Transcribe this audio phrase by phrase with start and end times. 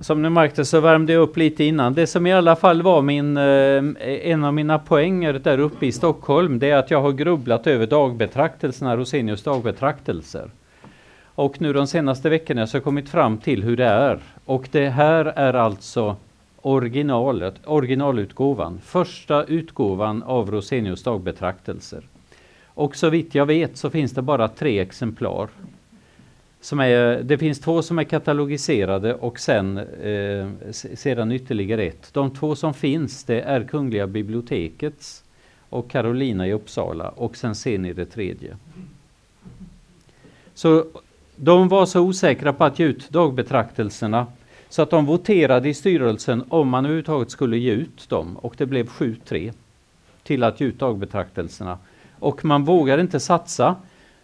[0.00, 1.94] Som ni märkte så värmde jag upp lite innan.
[1.94, 5.92] Det som i alla fall var min, eh, en av mina poänger där uppe i
[5.92, 10.50] Stockholm, det är att jag har grubblat över dagbetraktelserna, Rosenius dagbetraktelser.
[11.24, 14.20] Och nu de senaste veckorna så har jag kommit fram till hur det är.
[14.44, 16.16] Och det här är alltså
[16.62, 22.02] originalet, originalutgåvan, första utgåvan av Rosenius dagbetraktelser.
[22.66, 25.48] Och så vitt jag vet så finns det bara tre exemplar.
[26.68, 32.10] Som är, det finns två som är katalogiserade och sen eh, sedan ytterligare ett.
[32.12, 35.24] De två som finns det är Kungliga bibliotekets
[35.68, 38.56] och Carolina i Uppsala och sen ser ni det tredje.
[40.54, 40.84] Så
[41.36, 44.26] de var så osäkra på att ge ut dagbetraktelserna
[44.68, 48.66] så att de voterade i styrelsen om man överhuvudtaget skulle ge ut dem och det
[48.66, 49.52] blev 7-3
[50.22, 51.78] till att ge ut dagbetraktelserna.
[52.18, 53.76] Och man vågade inte satsa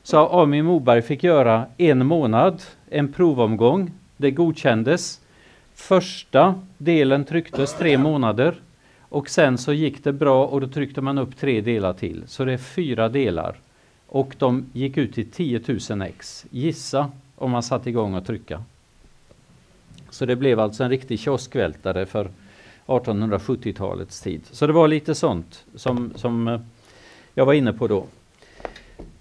[0.06, 3.90] så Ami Moberg fick göra en månad, en provomgång.
[4.16, 5.20] Det godkändes.
[5.74, 8.54] Första delen trycktes tre månader
[9.00, 12.22] och sen så gick det bra och då tryckte man upp tre delar till.
[12.26, 13.56] Så det är fyra delar.
[14.06, 16.46] Och de gick ut i 10 000 ex.
[16.50, 18.62] Gissa om man satte igång och trycka.
[20.10, 22.30] Så det blev alltså en riktig kioskvältare för
[22.86, 24.40] 1870-talets tid.
[24.50, 26.60] Så det var lite sånt som, som eh,
[27.34, 28.06] jag var inne på då.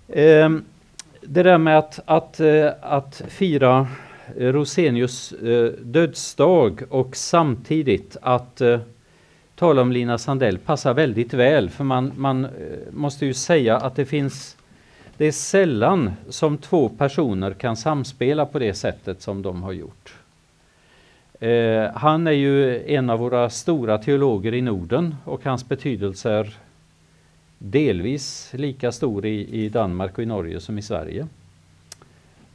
[0.08, 0.64] Ehm,
[1.26, 3.88] det där med att, att, eh, att fira
[4.38, 8.62] eh, Rosenius eh, dödsdag och samtidigt att
[9.56, 12.48] tala om Lina Sandell passar väldigt väl för man, man
[12.92, 14.58] måste ju säga att det finns
[15.18, 20.16] det är sällan som två personer kan samspela på det sättet som de har gjort.
[21.40, 26.58] Eh, han är ju en av våra stora teologer i Norden och hans betydelse är
[27.66, 31.28] delvis lika stor i, i Danmark och i Norge som i Sverige.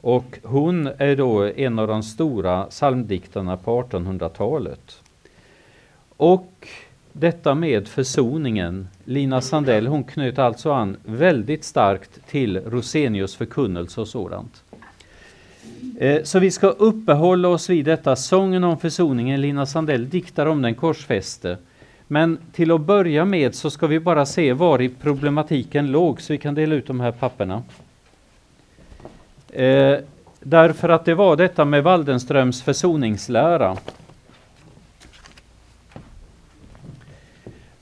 [0.00, 5.03] Och hon är då en av de stora psalmdiktarna på 1800-talet.
[6.17, 6.69] Och
[7.12, 8.89] detta med försoningen.
[9.05, 14.62] Lina Sandell hon knöt alltså an väldigt starkt till Rosenius förkunnelse och sådant.
[15.99, 19.41] Eh, så vi ska uppehålla oss vid detta, sången om försoningen.
[19.41, 21.59] Lina Sandell diktar om den korsfäste.
[22.10, 26.32] Men till att börja med så ska vi bara se var i problematiken låg, så
[26.32, 27.62] vi kan dela ut de här papperna.
[29.52, 29.96] Eh,
[30.41, 33.76] därför att det var detta med Waldenströms försoningslära.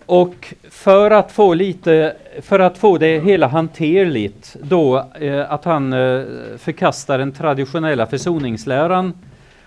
[0.06, 5.92] Och för att få lite, för att få det hela hanterligt då eh, att han
[5.92, 6.22] eh,
[6.58, 9.12] förkastar den traditionella försoningsläran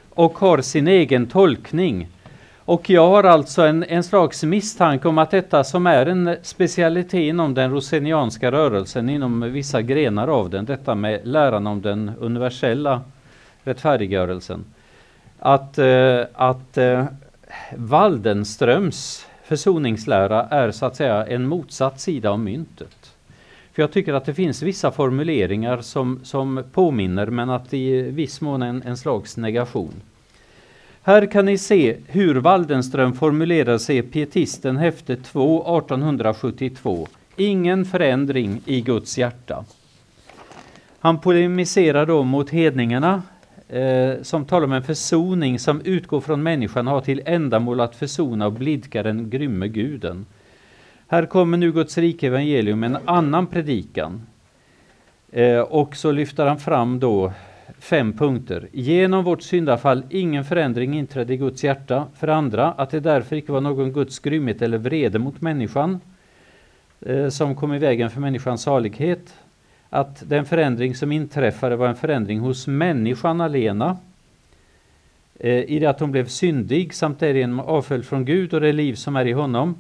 [0.10, 2.08] och har sin egen tolkning.
[2.70, 7.14] Och jag har alltså en, en slags misstanke om att detta som är en specialitet
[7.14, 13.02] inom den rosenianska rörelsen, inom vissa grenar av den, detta med läran om den universella
[13.64, 14.66] rättfärdiggörelsen,
[15.40, 17.06] att, eh, att eh,
[17.76, 23.16] Waldenströms försoningslära är så att säga en motsatt sida av myntet.
[23.74, 28.42] För jag tycker att det finns vissa formuleringar som, som påminner men att i viss
[28.42, 29.94] mån en, en slags negation.
[31.10, 37.08] Här kan ni se hur Waldenström formulerar sig i Pietisten häfte 2 1872.
[37.36, 39.66] Ingen förändring i Guds hjärta.
[41.00, 43.22] Han polemiserar då mot hedningarna
[43.70, 47.96] eh, som talar om en försoning som utgår från människan och har till ändamål att
[47.96, 50.26] försona och blidka den grymme guden.
[51.08, 54.22] Här kommer nu Guds rike evangelium med en annan predikan.
[55.32, 57.34] Eh, och så lyfter han fram då
[57.80, 58.68] fem punkter.
[58.72, 62.08] Genom vårt syndafall ingen förändring inträdde i Guds hjärta.
[62.16, 66.00] För andra, att det därför icke var någon Guds grymhet eller vrede mot människan
[67.02, 69.34] eh, som kom i vägen för människans salighet
[69.90, 73.98] att den förändring som inträffade var en förändring hos människan alena
[75.40, 78.94] eh, i det att hon blev syndig samt därigenom avföll från Gud och det liv
[78.94, 79.76] som är i honom.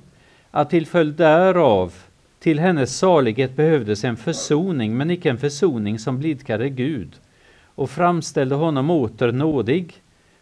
[0.51, 1.93] Att till följd därav
[2.39, 7.15] till hennes salighet behövdes en försoning, men icke en försoning som blidkade Gud
[7.79, 9.93] och framställde honom åter nådig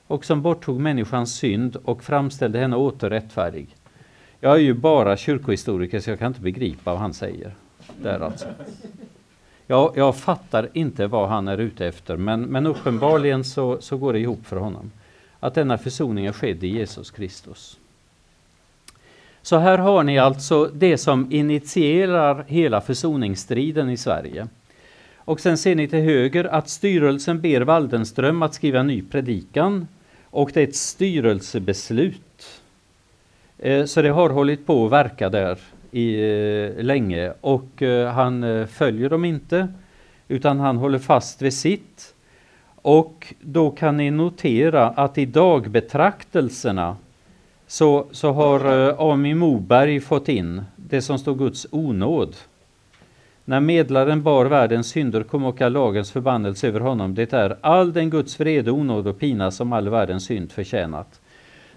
[0.07, 3.67] och som borttog människans synd och framställde henne åter rättfärdig.
[4.39, 7.51] Jag är ju bara kyrkohistoriker så jag kan inte begripa vad han säger.
[8.01, 8.47] Där alltså.
[9.67, 14.13] Ja, jag fattar inte vad han är ute efter, men, men uppenbarligen så, så går
[14.13, 14.91] det ihop för honom.
[15.39, 17.77] Att denna försoning är skedd i Jesus Kristus.
[19.41, 24.47] Så här har ni alltså det som initierar hela försoningsstriden i Sverige.
[25.27, 29.87] Och sen ser ni till höger att styrelsen ber Waldenström att skriva en ny predikan
[30.23, 32.61] och det är ett styrelsebeslut.
[33.57, 35.59] Eh, så det har hållit på att verka där
[35.91, 39.67] i, eh, länge och eh, han eh, följer dem inte
[40.27, 42.13] utan han håller fast vid sitt.
[42.75, 46.97] Och då kan ni notera att i dagbetraktelserna
[47.67, 52.35] så, så har eh, Ami Moberg fått in det som står Guds onåd.
[53.49, 57.15] När medlaren bar världens synder kom och lagens förbannelse över honom.
[57.15, 61.21] Det är all den Guds vrede, onåd och pina som all världens synd förtjänat.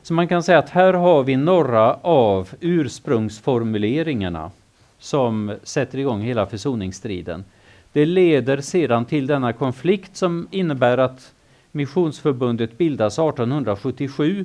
[0.02, 4.50] Så man kan säga att här har vi några av ursprungsformuleringarna
[4.98, 7.44] som sätter igång hela försoningsstriden.
[7.92, 11.32] Det leder sedan till denna konflikt som innebär att
[11.72, 14.44] Missionsförbundet bildas 1877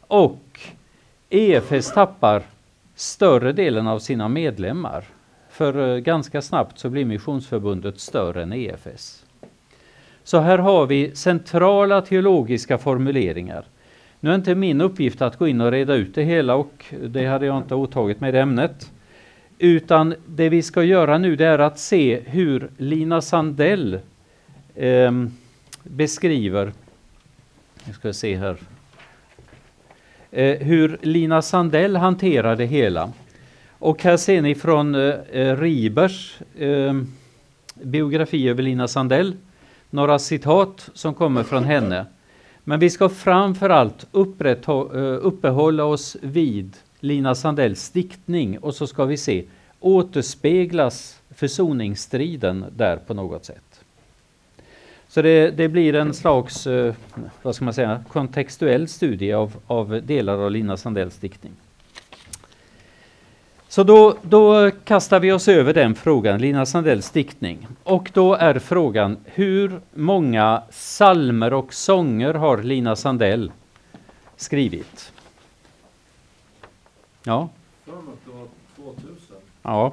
[0.00, 0.60] och
[1.30, 2.42] EFS tappar
[2.94, 5.04] större delen av sina medlemmar.
[5.56, 9.24] För eh, ganska snabbt så blir Missionsförbundet större än EFS.
[10.24, 13.64] Så här har vi centrala teologiska formuleringar.
[14.20, 17.26] Nu är inte min uppgift att gå in och reda ut det hela och det
[17.26, 18.92] hade jag inte åtagit mig i ämnet.
[19.58, 23.98] Utan det vi ska göra nu det är att se hur Lina Sandell
[24.74, 25.12] eh,
[25.82, 26.72] beskriver,
[27.84, 28.56] nu ska se här,
[30.30, 33.12] eh, hur Lina Sandell hanterar det hela.
[33.86, 36.94] Och här ser ni från eh, eh, Ribers eh,
[37.74, 39.36] biografi över Lina Sandell,
[39.90, 42.06] några citat som kommer från henne.
[42.64, 49.16] Men vi ska framförallt eh, uppehålla oss vid Lina Sandells diktning och så ska vi
[49.16, 49.44] se,
[49.80, 53.84] återspeglas försoningsstriden där på något sätt?
[55.08, 56.94] Så det, det, blir en slags, eh,
[57.42, 61.52] vad ska man säga, kontextuell studie av, av delar av Lina Sandells diktning.
[63.76, 67.66] Så då, då kastar vi oss över den frågan, Lina Sandells diktning.
[67.82, 73.52] Och då är frågan, hur många salmer och sånger har Lina Sandell
[74.36, 75.12] skrivit?
[77.24, 77.48] Ja.
[79.62, 79.92] Ja.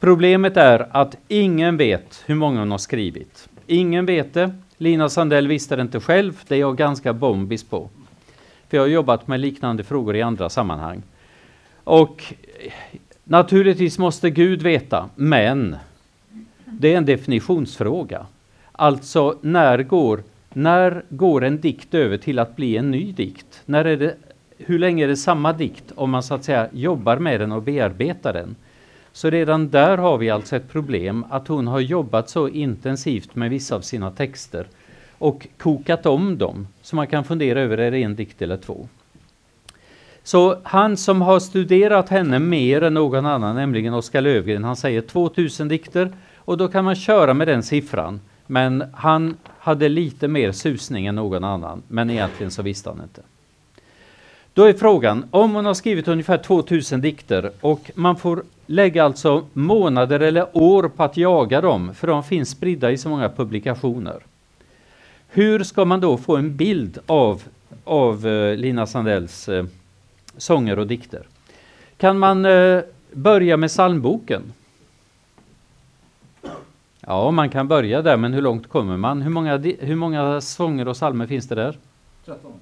[0.00, 3.48] Problemet är att ingen vet hur många hon har skrivit.
[3.66, 4.54] Ingen vet det.
[4.76, 6.42] Lina Sandell visste det inte själv.
[6.48, 7.88] Det är jag ganska bombis på.
[8.68, 11.02] För jag har jobbat med liknande frågor i andra sammanhang.
[11.84, 12.34] Och
[13.28, 15.76] naturligtvis måste Gud veta, men
[16.64, 18.26] det är en definitionsfråga.
[18.72, 23.62] Alltså, när går, när går en dikt över till att bli en ny dikt?
[23.64, 24.14] När är det
[24.58, 27.62] hur länge är det samma dikt om man så att säga jobbar med den och
[27.62, 28.56] bearbetar den?
[29.12, 33.50] Så redan där har vi alltså ett problem att hon har jobbat så intensivt med
[33.50, 34.66] vissa av sina texter
[35.18, 36.66] och kokat om dem.
[36.82, 38.88] Så man kan fundera över, är det en dikt eller två?
[40.26, 45.00] Så han som har studerat henne mer än någon annan, nämligen Oskar Lövgren, han säger
[45.00, 48.20] 2000 dikter och då kan man köra med den siffran.
[48.46, 53.20] Men han hade lite mer susning än någon annan, men egentligen så visste han inte.
[54.54, 59.46] Då är frågan, om hon har skrivit ungefär 2000 dikter och man får lägga alltså
[59.52, 64.18] månader eller år på att jaga dem, för de finns spridda i så många publikationer.
[65.28, 67.42] Hur ska man då få en bild av,
[67.84, 69.64] av eh, Lina Sandells eh,
[70.36, 71.26] sånger och dikter?
[71.96, 72.80] Kan man eh,
[73.12, 74.52] börja med psalmboken?
[77.00, 79.22] Ja, man kan börja där, men hur långt kommer man?
[79.22, 81.78] Hur många, hur många sånger och psalmer finns det där?
[82.24, 82.52] 13.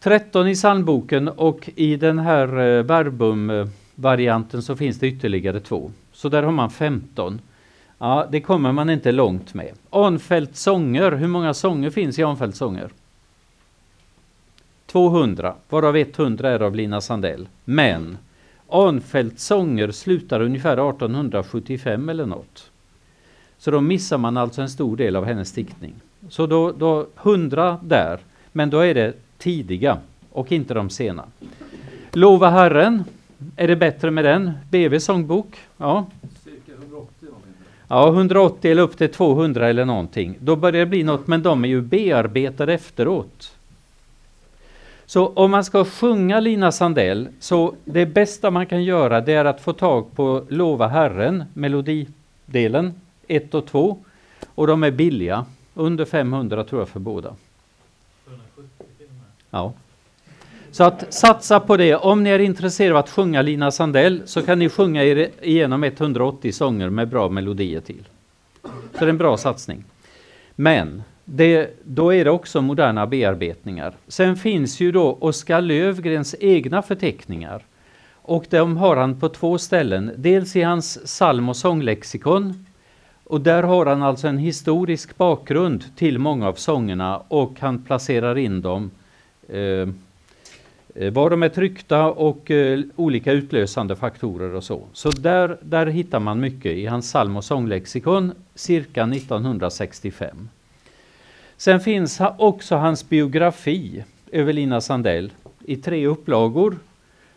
[0.00, 5.90] 13 i psalmboken och i den här eh, verbum-varianten så finns det ytterligare två.
[6.12, 7.40] Så där har man 15.
[7.98, 9.72] Ja, det kommer man inte långt med.
[9.90, 12.90] Arnfeldts sånger, hur många sånger finns i Arnfeldts sånger?
[14.92, 17.48] 200, varav 100 är av Lina Sandell.
[17.64, 18.18] Men
[18.68, 22.70] Arnfeldts sånger slutar ungefär 1875 eller något.
[23.58, 25.94] Så då missar man alltså en stor del av hennes diktning.
[26.28, 28.18] Så då, då 100 där,
[28.52, 29.98] men då är det tidiga
[30.32, 31.24] och inte de sena.
[32.12, 33.04] Lova Herren,
[33.56, 34.52] är det bättre med den?
[34.70, 35.56] BV sångbok?
[35.76, 36.06] Ja.
[37.88, 40.36] Ja, 180 eller upp till 200 eller någonting.
[40.40, 43.57] Då börjar det bli något, men de är ju bearbetade efteråt.
[45.08, 49.44] Så om man ska sjunga Lina Sandell, så det bästa man kan göra det är
[49.44, 53.98] att få tag på Lova Herren, melodidelen 1 och 2.
[54.54, 57.34] Och de är billiga, under 500 tror jag för båda.
[59.50, 59.72] Ja.
[60.70, 61.94] Så att satsa på det.
[61.96, 65.84] Om ni är intresserade av att sjunga Lina Sandell så kan ni sjunga er igenom
[65.84, 68.08] 180 sånger med bra melodier till.
[68.62, 69.84] Så det är en bra satsning.
[70.54, 73.94] Men det, då är det också moderna bearbetningar.
[74.08, 77.64] Sen finns ju då Oskar Lövgrens egna förteckningar.
[78.12, 80.12] Och de har han på två ställen.
[80.16, 82.66] Dels i hans psalm och sånglexikon.
[83.24, 88.38] Och där har han alltså en historisk bakgrund till många av sångerna och han placerar
[88.38, 88.90] in dem
[89.48, 89.88] Eh,
[90.94, 94.82] eh var de är tryckta och eh, olika utlösande faktorer och så.
[94.92, 100.48] Så där, där hittar man mycket i hans psalm och sånglexikon cirka 1965.
[101.58, 105.32] Sen finns också hans biografi över Lina Sandell
[105.64, 106.78] i tre upplagor.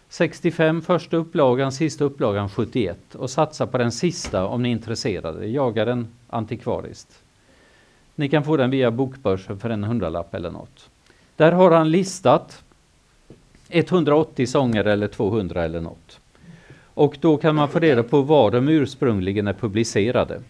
[0.09, 5.47] 65 första upplagan, sista upplagan 71 och satsa på den sista om ni är intresserade.
[5.47, 7.23] Jaga den antikvariskt.
[8.15, 10.89] Ni kan få den via Bokbörsen för en hundralapp eller något.
[11.35, 12.63] Där har han listat
[13.69, 16.19] 180 sånger eller 200 eller något.
[16.93, 20.41] Och då kan man få reda på var de ursprungligen är publicerade.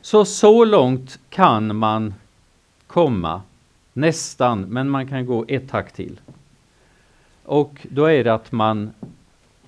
[0.00, 2.14] Så så långt kan man
[2.88, 3.42] komma,
[3.92, 6.20] nästan, men man kan gå ett hack till.
[7.44, 8.90] Och då är det att man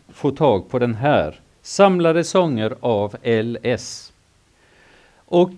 [0.09, 4.13] får tag på den här, Samlade sånger av LS.
[5.17, 5.53] Och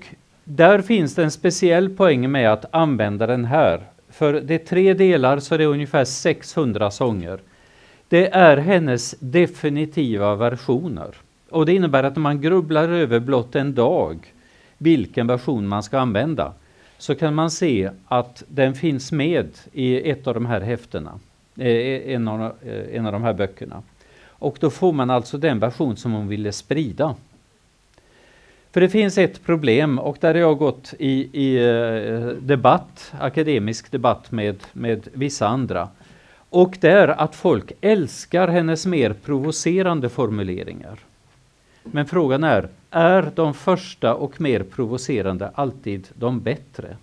[0.45, 3.81] där finns det en speciell poäng med att använda den här.
[4.11, 7.39] För det är tre delar så det är ungefär 600 sånger.
[8.09, 11.15] Det är hennes definitiva versioner.
[11.51, 14.33] Och det innebär att man grubblar över blott en dag
[14.79, 16.53] vilken version man ska använda
[17.03, 21.19] så kan man se att den finns med i ett av de här häftena,
[21.57, 23.83] eh, en av, eh, en av de här böckerna.
[24.27, 27.15] Och då får man alltså den version som hon ville sprida.
[28.73, 33.91] För det finns ett problem och där har jag gått i, i eh, debatt, akademisk
[33.91, 35.89] debatt med, med vissa andra.
[36.51, 40.99] Och det är att folk älskar hennes mer provocerande formuleringar.
[41.83, 46.97] Men frågan är, är de första och mer provocerande alltid de bättre?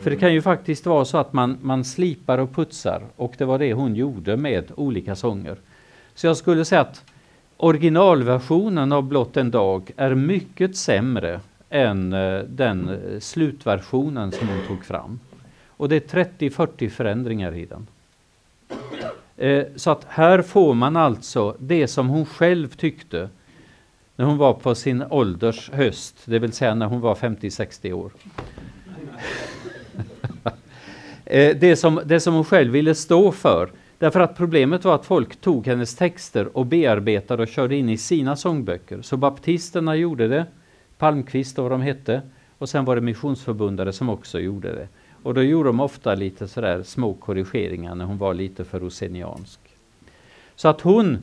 [0.00, 3.44] För det kan ju faktiskt vara så att man, man slipar och putsar och det
[3.44, 5.56] var det hon gjorde med olika sånger.
[6.14, 7.04] Så jag skulle säga att
[7.56, 11.40] originalversionen av Blott en dag är mycket sämre
[11.70, 15.20] än eh, den eh, slutversionen som hon tog fram.
[15.68, 17.86] Och det är 30-40 förändringar i den.
[19.36, 23.28] Eh, så att här får man alltså det som hon själv tyckte
[24.20, 28.12] när hon var på sin ålders höst, det vill säga när hon var 50-60 år.
[31.24, 33.70] Eh, det, som, det som hon själv ville stå för.
[33.98, 37.96] Därför att problemet var att folk tog hennes texter och bearbetade och körde in i
[37.96, 39.02] sina sångböcker.
[39.02, 40.46] Så baptisterna gjorde det,
[40.98, 42.22] Palmqvist och vad de hette,
[42.58, 44.88] och sen var det missionsförbundare som också gjorde det.
[45.22, 49.60] Och då gjorde de ofta lite sådär små korrigeringar när hon var lite för roseniansk.
[50.56, 51.18] Så att hon,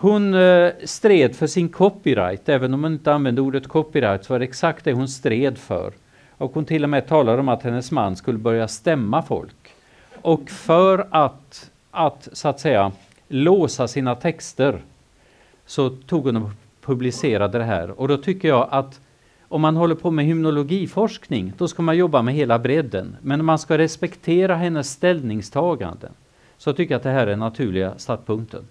[0.00, 4.38] hon eh, stred för sin copyright, även om hon inte använde ordet copyright så var
[4.38, 5.92] det exakt det hon stred för.
[6.30, 9.74] Och hon till och med talade om att hennes man skulle börja stämma folk.
[10.22, 12.92] Och för att att så att säga
[13.28, 14.82] låsa sina texter
[15.66, 18.00] så tog hon och publicerade det här.
[18.00, 19.00] Och då tycker jag att
[19.48, 23.16] om man håller på med hymnologiforskning, då ska man jobba med hela bredden.
[23.20, 26.12] Men om man ska respektera hennes ställningstaganden
[26.58, 28.64] så tycker jag att det här är den naturliga startpunkten.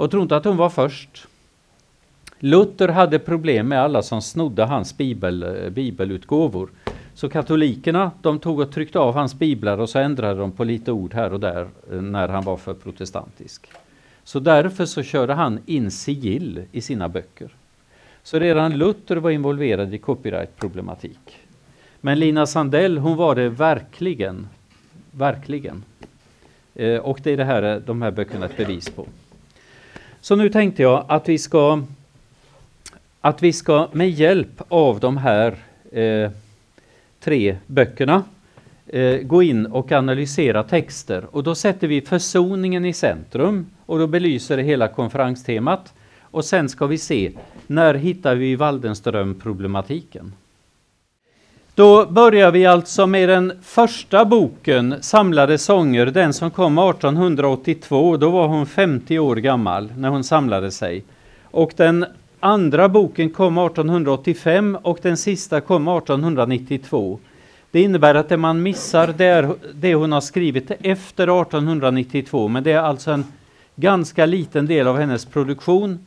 [0.00, 1.26] Och tro inte att hon var först.
[2.38, 6.70] Luther hade problem med alla som snodde hans bibel, eh, bibelutgåvor.
[7.14, 10.92] Så katolikerna de tog och tryckte av hans biblar och så ändrade de på lite
[10.92, 13.66] ord här och där eh, när han var för protestantisk.
[14.24, 17.50] Så därför så körde han in sigill i sina böcker.
[18.22, 21.38] Så redan Luther var involverad i copyrightproblematik.
[22.00, 24.48] Men Lina Sandell hon var det verkligen,
[25.10, 25.82] verkligen.
[26.74, 29.06] Eh, och det är det här, eh, de här böckerna ett bevis på.
[30.20, 31.82] Så nu tänkte jag att vi ska
[33.20, 35.56] att vi ska med hjälp av de här
[35.92, 36.30] eh,
[37.20, 38.24] tre böckerna
[38.86, 41.26] eh, gå in och analysera texter.
[41.30, 45.94] Och då sätter vi försoningen i centrum och då belyser det hela konferenstemat.
[46.20, 47.32] Och sen ska vi se,
[47.66, 50.32] när hittar vi Waldenström-problematiken?
[51.80, 58.16] Då börjar vi alltså med den första boken, Samlade sånger, den som kom 1882.
[58.16, 61.04] Då var hon 50 år gammal när hon samlade sig.
[61.44, 62.06] Och den
[62.40, 67.18] Andra boken kom 1885 och den sista kom 1892.
[67.70, 72.62] Det innebär att det man missar det är det hon har skrivit efter 1892, men
[72.62, 73.24] det är alltså en
[73.76, 75.98] ganska liten del av hennes produktion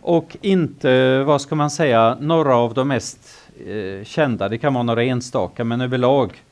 [0.00, 4.48] och inte, vad ska man säga, några av de mest eh, kända.
[4.48, 6.42] Det kan vara några enstaka, men överlag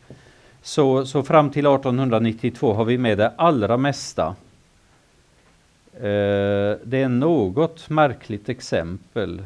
[0.63, 4.35] så, så fram till 1892 har vi med det allra mesta
[6.01, 9.43] Eh, det är något märkligt exempel.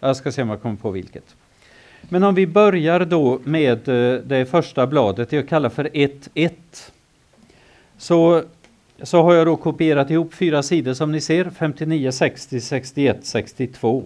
[0.00, 1.34] Jag ska se om jag kommer på vilket.
[2.00, 6.50] Men om vi börjar då med eh, det första bladet, det jag kallar för 1.1.
[7.98, 8.42] Så,
[9.02, 14.04] så har jag då kopierat ihop fyra sidor som ni ser, 59, 60, 61, 62.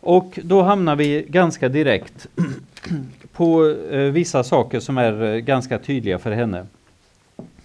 [0.00, 2.26] Och då hamnar vi ganska direkt
[3.32, 6.66] på eh, vissa saker som är eh, ganska tydliga för henne.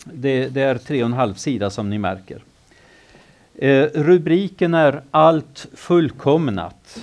[0.03, 2.43] Det, det är tre och en halv sida som ni märker.
[3.55, 6.99] Eh, rubriken är Allt fullkomnat.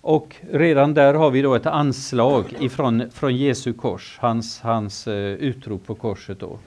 [0.00, 5.32] Och redan där har vi då ett anslag ifrån från Jesu kors, hans, hans eh,
[5.32, 6.58] utrop på korset då.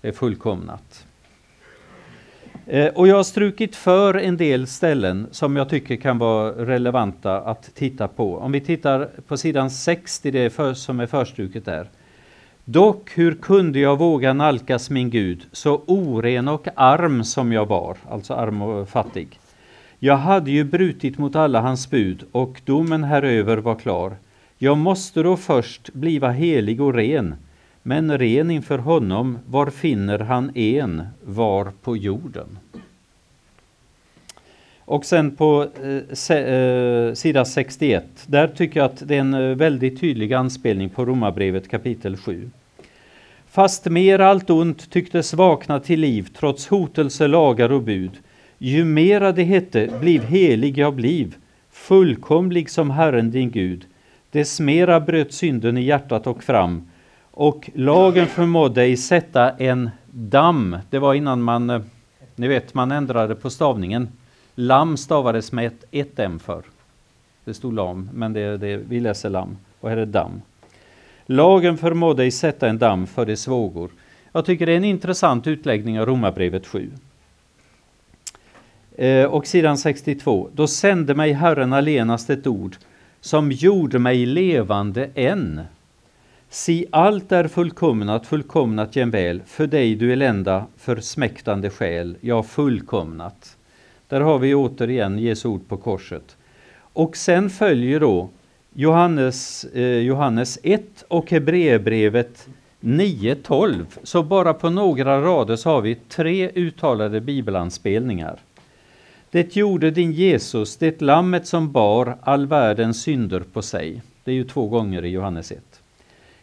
[0.00, 1.03] Det är fullkomnat.
[2.66, 7.40] Eh, och jag har strukit för en del ställen som jag tycker kan vara relevanta
[7.40, 8.38] att titta på.
[8.38, 11.88] Om vi tittar på sidan 60, det för, som är förstruket där.
[12.64, 17.96] Dock, hur kunde jag våga nalkas min Gud, så oren och arm som jag var,
[18.10, 19.38] alltså arm och fattig.
[19.98, 24.16] Jag hade ju brutit mot alla hans bud, och domen häröver var klar.
[24.58, 27.34] Jag måste då först bliva helig och ren,
[27.86, 32.58] men ren inför honom, var finner han en var på jorden?
[34.78, 39.34] Och sen på eh, se, eh, sida 61, där tycker jag att det är en
[39.34, 42.50] eh, väldigt tydlig anspelning på Romarbrevet kapitel 7.
[43.50, 48.12] Fast mer allt ont tycktes vakna till liv trots hotelse, lagar och bud.
[48.58, 51.34] Ju mera det hette, bliv helig jag bliv,
[51.70, 53.84] fullkomlig som Herren din Gud.
[54.30, 56.82] Dess mera bröt synden i hjärtat och fram,
[57.36, 60.78] och lagen förmådde ej sätta en damm.
[60.90, 61.80] Det var innan man, eh,
[62.36, 64.08] ni vet, man ändrade på stavningen.
[64.54, 66.62] Lam stavades med ett, ett M för.
[67.44, 69.56] Det stod lam, men det, det, vi läser lam.
[69.80, 70.42] Och här är damm.
[71.26, 73.90] Lagen förmådde ej sätta en damm för dess vågor.
[74.32, 76.90] Jag tycker det är en intressant utläggning av Romarbrevet 7.
[78.96, 80.48] Eh, och sidan 62.
[80.52, 82.76] Då sände mig Herren allenast ett ord
[83.20, 85.60] som gjorde mig levande än.
[86.54, 93.56] Si allt är fullkomnat, fullkomnat jämväl, för dig du elända, försmäktande själ, ja fullkomnat.
[94.08, 96.36] Där har vi återigen Jesu ord på korset.
[96.78, 98.28] Och sen följer då
[98.72, 102.48] Johannes, eh, Johannes 1 och Hebreerbrevet
[102.80, 103.84] 9.12.
[104.02, 108.38] Så bara på några rader så har vi tre uttalade bibelanspelningar.
[109.30, 114.02] Det gjorde din Jesus, det lammet som bar all världens synder på sig.
[114.24, 115.73] Det är ju två gånger i Johannes 1.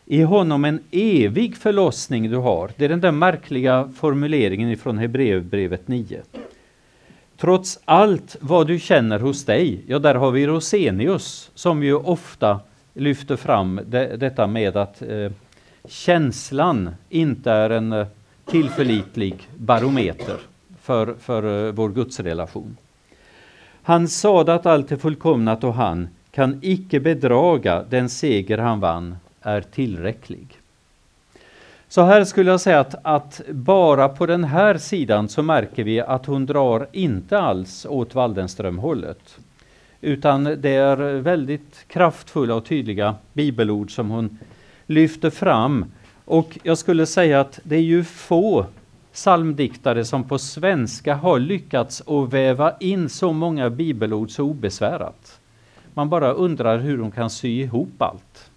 [0.05, 2.71] I honom en evig förlossning du har.
[2.77, 6.21] Det är den där märkliga formuleringen ifrån Hebreerbrevet 9.
[7.37, 12.59] Trots allt vad du känner hos dig, ja där har vi Rosenius som ju ofta
[12.93, 15.31] lyfter fram det, detta med att eh,
[15.87, 18.07] känslan inte är en eh,
[18.45, 20.37] tillförlitlig barometer
[20.81, 22.77] för, för eh, vår gudsrelation.
[23.83, 29.15] Han sade att allt är fullkomnat och han kan icke bedraga den seger han vann
[29.41, 30.61] är tillräcklig.
[31.91, 35.99] Så här skulle jag säga att, att, bara på den här sidan så märker vi
[35.99, 39.39] att hon drar inte alls åt Waldenström-hållet.
[40.01, 44.37] Utan det är väldigt kraftfulla och tydliga bibelord som hon
[44.85, 45.85] lyfter fram.
[46.25, 48.65] Och jag skulle säga att det är ju få
[49.13, 55.39] psalmdiktare som på svenska har lyckats att väva in så många bibelord så obesvärat.
[55.93, 58.50] Man bara undrar hur de kan sy ihop allt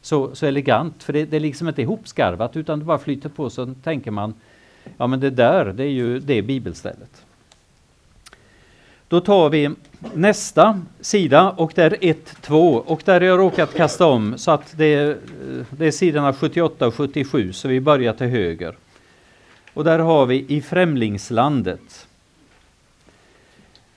[0.00, 3.50] så, så elegant, för det, det är liksom inte ihopskarvat utan det bara flyter på
[3.50, 4.34] så tänker man
[4.96, 7.24] ja men det där det är ju det bibelstället.
[9.08, 9.70] Då tar vi
[10.14, 14.74] nästa sida och där 1, 2 och där har jag råkat kasta om så att
[14.76, 15.16] det är,
[15.70, 18.76] det är sidorna 78 och 77 så vi börjar till höger.
[19.74, 22.06] Och där har vi i främlingslandet.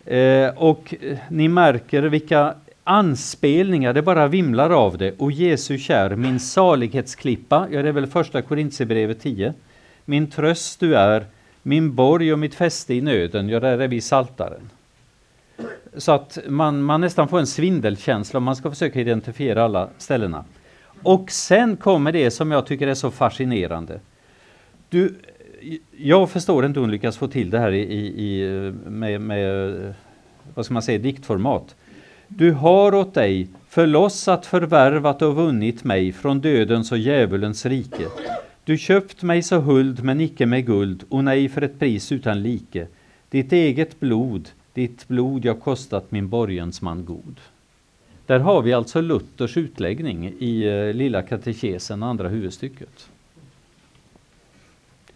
[0.05, 5.13] Eh, och eh, ni märker vilka anspelningar, det bara vimlar av det.
[5.17, 9.53] Och Jesu kär, min salighetsklippa, ja det är väl första Korintierbrevet 10.
[10.05, 11.25] Min tröst du är,
[11.63, 14.69] min borg och mitt fäste i nöden, ja där är vi saltaren.
[15.97, 20.45] Så att man, man nästan får en svindelkänsla om man ska försöka identifiera alla ställena.
[21.03, 23.99] Och sen kommer det som jag tycker är så fascinerande.
[24.89, 25.15] Du,
[25.97, 29.93] jag förstår inte hur hon lyckas få till det här i, i, med, med
[30.53, 31.75] vad ska man säga, diktformat.
[32.35, 38.07] Du har åt dig förlossat, förvärvat och vunnit mig från dödens och djävulens rike.
[38.63, 42.43] Du köpt mig så huld men icke med guld och nej för ett pris utan
[42.43, 42.87] like.
[43.29, 47.39] Ditt eget blod, ditt blod jag kostat min borgensman god.
[48.25, 53.09] Där har vi alltså Luthers utläggning i eh, Lilla katekesen, andra huvudstycket.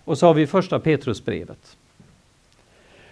[0.04, 1.78] Och så har vi första Petrusbrevet.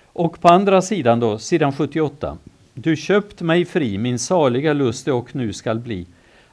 [0.06, 2.38] Och på andra sidan då, sidan 78.
[2.74, 6.08] Du köpt mig fri, min saliga lust och nu skall bli,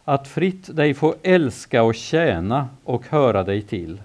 [0.04, 4.00] att fritt dig få älska och tjäna och höra dig till.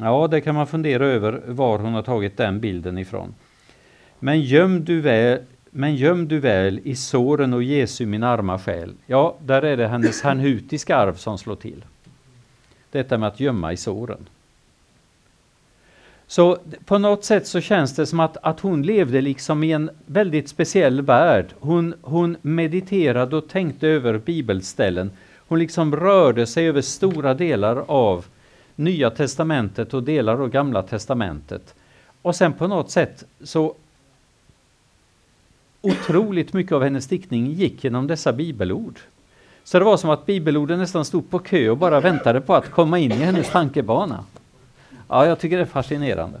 [0.00, 3.34] Ja, det kan man fundera över var hon har tagit den bilden ifrån.
[4.18, 8.92] Men göm du väl, men göm du väl i såren och Jesu min arma själ.
[9.06, 11.84] Ja, där är det hennes hernhutiska arv som slår till.
[12.90, 14.26] Detta med att gömma i såren.
[16.30, 19.90] Så på något sätt så känns det som att, att hon levde liksom i en
[20.06, 21.46] väldigt speciell värld.
[21.60, 25.10] Hon, hon mediterade och tänkte över bibelställen.
[25.48, 28.24] Hon liksom rörde sig över stora delar av
[28.76, 31.74] Nya testamentet och delar av Gamla testamentet.
[32.22, 33.74] Och sen på något sätt så
[35.80, 38.98] otroligt mycket av hennes diktning gick genom dessa bibelord.
[39.64, 42.70] Så det var som att bibelorden nästan stod på kö och bara väntade på att
[42.70, 44.24] komma in i hennes tankebana.
[45.12, 46.40] Ja, jag tycker det är fascinerande.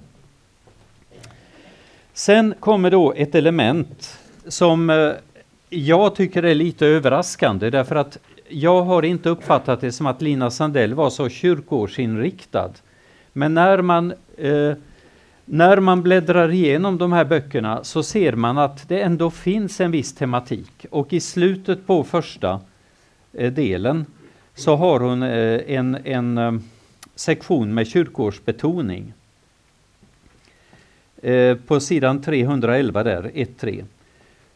[2.12, 5.12] Sen kommer då ett element som eh,
[5.68, 10.50] jag tycker är lite överraskande därför att jag har inte uppfattat det som att Lina
[10.50, 12.70] Sandell var så kyrkårsinriktad.
[13.32, 14.72] Men när man, eh,
[15.44, 19.90] när man bläddrar igenom de här böckerna så ser man att det ändå finns en
[19.90, 20.86] viss tematik.
[20.90, 22.60] Och i slutet på första
[23.32, 24.06] eh, delen
[24.54, 26.52] så har hon eh, en, en eh,
[27.20, 29.12] sektion med kyrkårsbetoning.
[31.22, 33.84] Eh, på sidan 311 där, 1-3.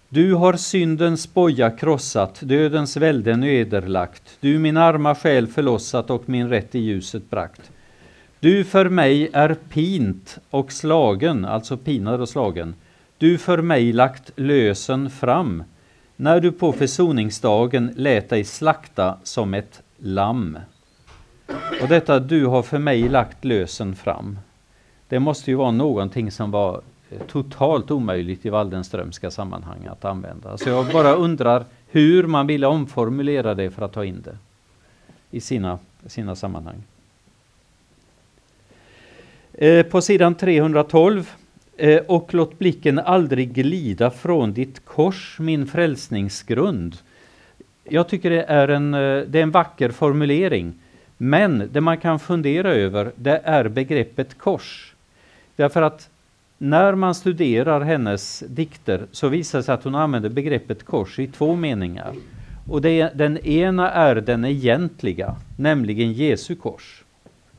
[0.08, 6.48] Du har syndens boja krossat, dödens välde nederlagt, du min arma själ förlossat och min
[6.48, 7.70] rätt i ljuset brakt.
[8.40, 12.74] Du för mig är pint och slagen, alltså pinad och slagen.
[13.18, 15.64] Du för mig lagt lösen fram,
[16.16, 20.58] när du på försoningsdagen lät dig slakta som ett lamm.
[21.82, 24.38] Och detta du har för mig lagt lösen fram.
[25.08, 30.58] Det måste ju vara någonting som var eh, totalt omöjligt i Waldenströmska sammanhang att använda.
[30.58, 34.36] Så jag bara undrar hur man ville omformulera det för att ta in det
[35.30, 36.82] i sina, sina sammanhang.
[39.52, 41.30] Eh, på sidan 312
[41.76, 46.96] eh, och låt blicken aldrig glida från ditt kors, min frälsningsgrund.
[47.84, 50.74] Jag tycker det är en, eh, det är en vacker formulering.
[51.24, 54.94] Men det man kan fundera över det är begreppet kors.
[55.56, 56.10] Därför att
[56.58, 61.26] när man studerar hennes dikter så visar det sig att hon använder begreppet kors i
[61.26, 62.14] två meningar.
[62.68, 67.04] Och det, den ena är den egentliga, nämligen Jesu kors.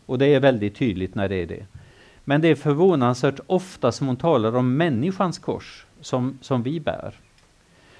[0.06, 1.65] Och det är väldigt tydligt när det är det.
[2.23, 7.13] Men det är förvånansvärt ofta som hon talar om människans kors som, som vi bär.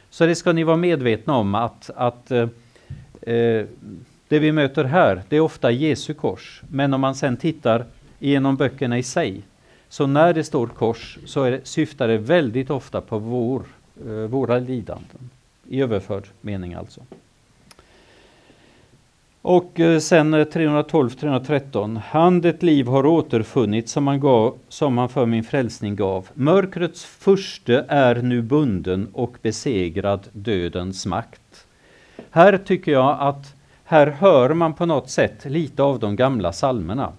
[0.10, 2.50] Så det ska ni vara medvetna om att, att eh,
[3.22, 3.66] eh
[4.28, 6.62] det vi möter här, det är ofta Jesu kors.
[6.70, 7.86] Men om man sen tittar
[8.20, 9.42] igenom böckerna i sig
[9.90, 13.64] så när det står kors så är det, syftar det väldigt ofta på vår,
[14.08, 15.30] eh, våra lidanden.
[15.68, 17.02] I överförd mening alltså.
[19.42, 22.00] Och eh, sen eh, 312-313.
[22.06, 26.30] Han ett liv har återfunnit som han, gav, som han för min frälsning gav.
[26.34, 31.68] Mörkrets furste är nu bunden och besegrad dödens makt.
[32.32, 33.55] Här tycker jag att
[33.86, 37.14] här hör man på något sätt lite av de gamla salmerna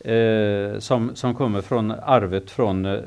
[0.00, 3.00] eh, som, som kommer från arvet från eh,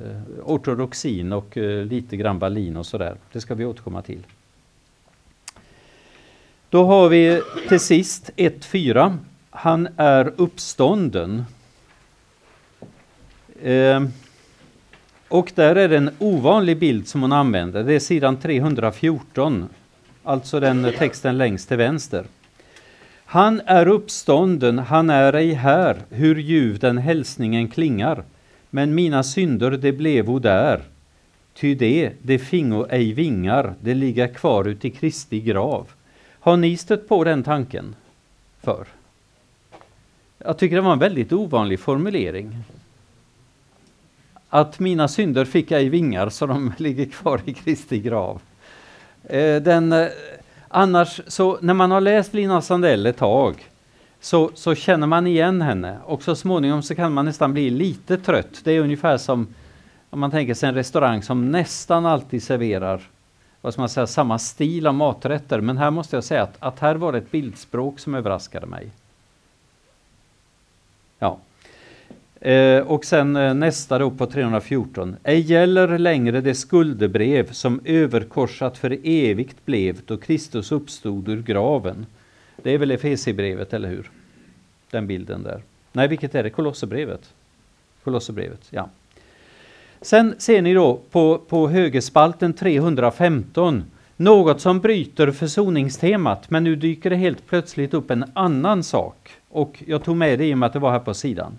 [0.44, 3.15] ortodoxin och eh, lite grann Berlin och sådär.
[3.32, 4.24] Det ska vi återkomma till.
[6.70, 9.17] Då har vi till sist 1.4.
[9.50, 11.46] Han är uppstånden.
[13.62, 14.04] Eh,
[15.28, 17.84] och där är det en ovanlig bild som hon använder.
[17.84, 19.70] Det är sidan 314,
[20.23, 22.25] alltså den texten längst till vänster.
[23.25, 28.23] Han är uppstånden, han är ej här, hur ljuv den hälsningen klingar.
[28.69, 30.81] Men mina synder, det blevo där.
[31.53, 35.88] Ty det, det fingo ej vingar, det ligga kvar uti Kristi grav.
[36.39, 37.95] Har ni stött på den tanken
[38.62, 38.88] för?
[40.38, 42.57] Jag tycker det var en väldigt ovanlig formulering.
[44.49, 48.41] Att mina synder fick ej vingar så de ligger kvar i Kristi grav.
[49.23, 50.07] Eh, den eh,
[50.73, 53.69] Annars, så när man har läst Lina Sandell ett tag
[54.19, 58.17] så, så känner man igen henne och så småningom så kan man nästan bli lite
[58.17, 58.62] trött.
[58.63, 59.47] Det är ungefär som
[60.10, 63.01] om man tänker sig en restaurang som nästan alltid serverar
[63.62, 65.62] vad ska man säga, samma stil av maträtter.
[65.62, 68.89] Men här måste jag säga att, att här var det ett bildspråk som överraskade mig.
[71.19, 71.38] Ja.
[72.41, 75.15] Eh, och sen eh, nästa då på 314.
[75.23, 82.06] Ej gäller längre det skuldebrev som överkorsat för evigt blev då Kristus uppstod ur graven.
[82.63, 84.10] Det är väl Efesierbrevet, eller hur?
[84.91, 85.62] Den bilden där.
[85.91, 86.49] Nej, vilket är det?
[86.49, 87.34] Kolosserbrevet?
[88.04, 88.89] Kolosserbrevet, ja.
[90.01, 93.84] Sen ser ni då på, på högerspalten 315
[94.17, 99.32] något som bryter försoningstemat, men nu dyker det helt plötsligt upp en annan sak.
[99.49, 101.58] Och jag tog med det i och med att det var här på sidan.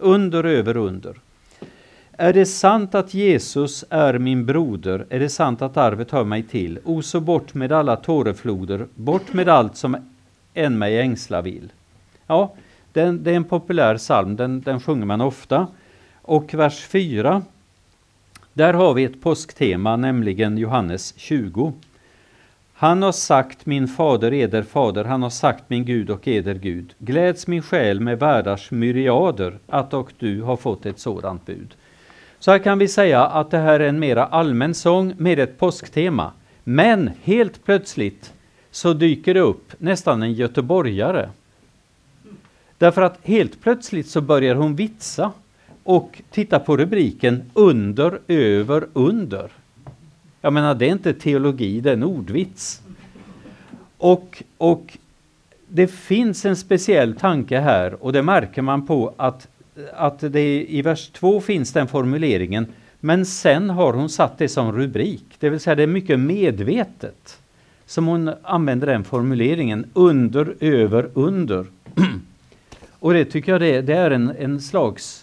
[0.00, 1.16] Under, över, under.
[2.12, 6.42] Är det sant att Jesus är min broder, är det sant att arvet hör mig
[6.42, 6.78] till.
[6.84, 9.96] O, så bort med alla tårefloder, bort med allt som
[10.54, 11.72] än mig ängsla vill.
[12.26, 12.54] Ja,
[12.92, 15.66] den, det är en populär psalm, den, den sjunger man ofta.
[16.22, 17.42] Och vers 4.
[18.52, 21.72] Där har vi ett påsktema, nämligen Johannes 20.
[22.80, 26.94] Han har sagt min fader, eder fader, han har sagt min Gud och eder Gud.
[26.98, 31.74] Gläds min själ med världars myriader att och du har fått ett sådant bud.
[32.38, 35.58] Så här kan vi säga att det här är en mera allmän sång med ett
[35.58, 36.32] påsktema.
[36.64, 38.32] Men helt plötsligt
[38.70, 41.28] så dyker det upp nästan en göteborgare.
[42.78, 45.32] Därför att helt plötsligt så börjar hon vitsa
[45.84, 49.50] och titta på rubriken under, över, under.
[50.40, 52.82] Jag menar, det är inte teologi, det är en ordvits.
[53.98, 54.98] Och, och
[55.68, 59.48] det finns en speciell tanke här och det märker man på att,
[59.92, 62.66] att det i vers 2 finns den formuleringen
[63.00, 67.38] men sen har hon satt det som rubrik, det vill säga det är mycket medvetet
[67.86, 71.66] som hon använder den formuleringen, under, över, under.
[72.98, 75.19] och det tycker jag det, det är en, en slags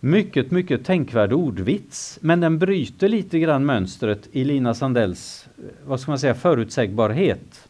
[0.00, 6.00] mycket, mycket tänkvärd ordvits, men den bryter lite grann mönstret i Lina Sandells, eh, vad
[6.00, 7.68] ska man säga, förutsägbarhet.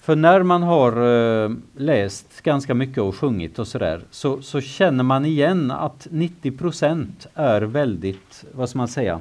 [0.00, 5.04] För när man har uh, läst ganska mycket och sjungit och sådär, så, så känner
[5.04, 9.20] man igen att 90% är väldigt, vad ska man säga,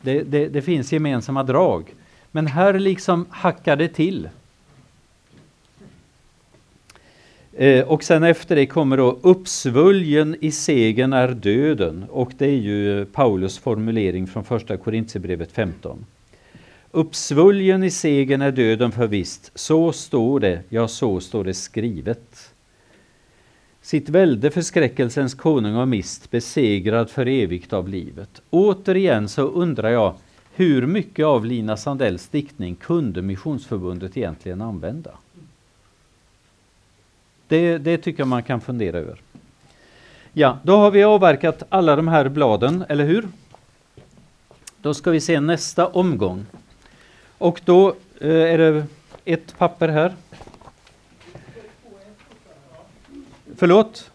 [0.00, 1.94] det, det, det finns gemensamma drag.
[2.30, 4.28] Men här liksom hackar det till.
[7.58, 12.56] Eh, och sen efter det kommer då uppsvuljen i segern är döden och det är
[12.56, 16.06] ju Paulus formulering från första Korintierbrevet 15.
[16.90, 22.54] Uppsvuljen i segern är döden för visst, så står det, ja så står det skrivet.
[23.82, 28.42] Sitt välde förskräckelsens konung har mist, besegrad för evigt av livet.
[28.50, 30.14] Återigen så undrar jag,
[30.54, 35.10] hur mycket av Lina Sandells diktning kunde Missionsförbundet egentligen använda?
[37.48, 39.20] Det, det tycker jag man kan fundera över.
[40.32, 43.28] Ja, då har vi avverkat alla de här bladen, eller hur?
[44.82, 46.46] Då ska vi se nästa omgång.
[47.38, 48.84] Och då eh, är det
[49.24, 50.12] ett papper här.
[53.56, 54.10] Förlåt?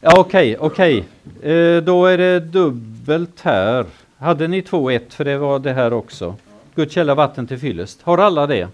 [0.00, 1.04] Ja, okej, okay, okej.
[1.38, 1.52] Okay.
[1.52, 3.86] Eh, då är det dubbelt här.
[4.18, 6.36] Hade ni 2-1, för det var det här också.
[6.74, 8.02] Guds källa vatten till fyllest.
[8.02, 8.68] Har alla det?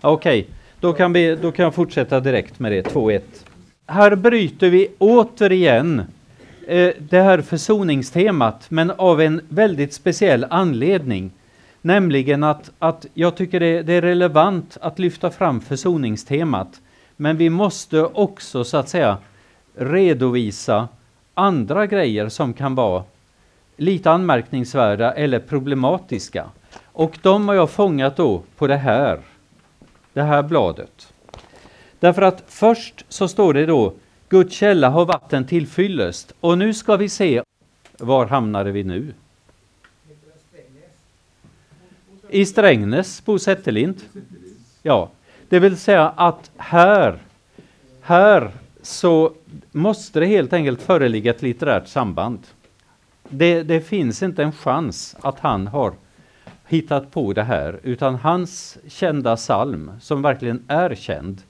[0.00, 3.20] Okej, okay då, kan vi, då kan jag fortsätta direkt med det, 2-1.
[3.86, 6.02] Här bryter vi återigen
[6.66, 11.30] eh, det här försoningstemat, men av en väldigt speciell anledning.
[11.82, 16.80] Nämligen att, att jag tycker det, det är relevant att lyfta fram försoningstemat.
[17.16, 19.16] Men vi måste också så att säga
[19.74, 20.88] redovisa
[21.34, 23.04] andra grejer som kan vara
[23.76, 26.44] lite anmärkningsvärda eller problematiska.
[26.84, 29.18] Och de har jag fångat då på det här,
[30.12, 31.12] det här bladet.
[32.00, 33.94] Därför att först så står det då
[34.28, 36.32] Guds källa har vatten till fyllest.
[36.40, 37.42] Och nu ska vi se,
[37.98, 39.14] var hamnade vi nu?
[42.30, 43.96] I Strängnäs, Bo Zetterlind.
[44.82, 45.10] Ja,
[45.48, 47.18] det vill säga att här,
[48.00, 48.50] här
[48.82, 49.32] så
[49.72, 52.38] måste det helt enkelt föreligga ett litterärt samband.
[53.28, 55.92] Det, det, finns inte en chans att han har
[56.68, 61.42] hittat på det här, utan hans kända psalm, som verkligen är känd,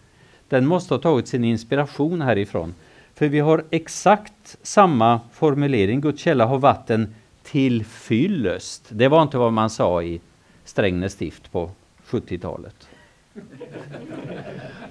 [0.48, 2.74] den måste ha tagit sin inspiration härifrån.
[3.14, 8.84] För vi har exakt samma formulering, Guds källa har vatten till fyllest.
[8.88, 10.20] Det var inte vad man sa i
[10.64, 11.70] Strängnäs stift på
[12.06, 12.88] 70-talet.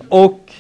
[0.09, 0.53] Och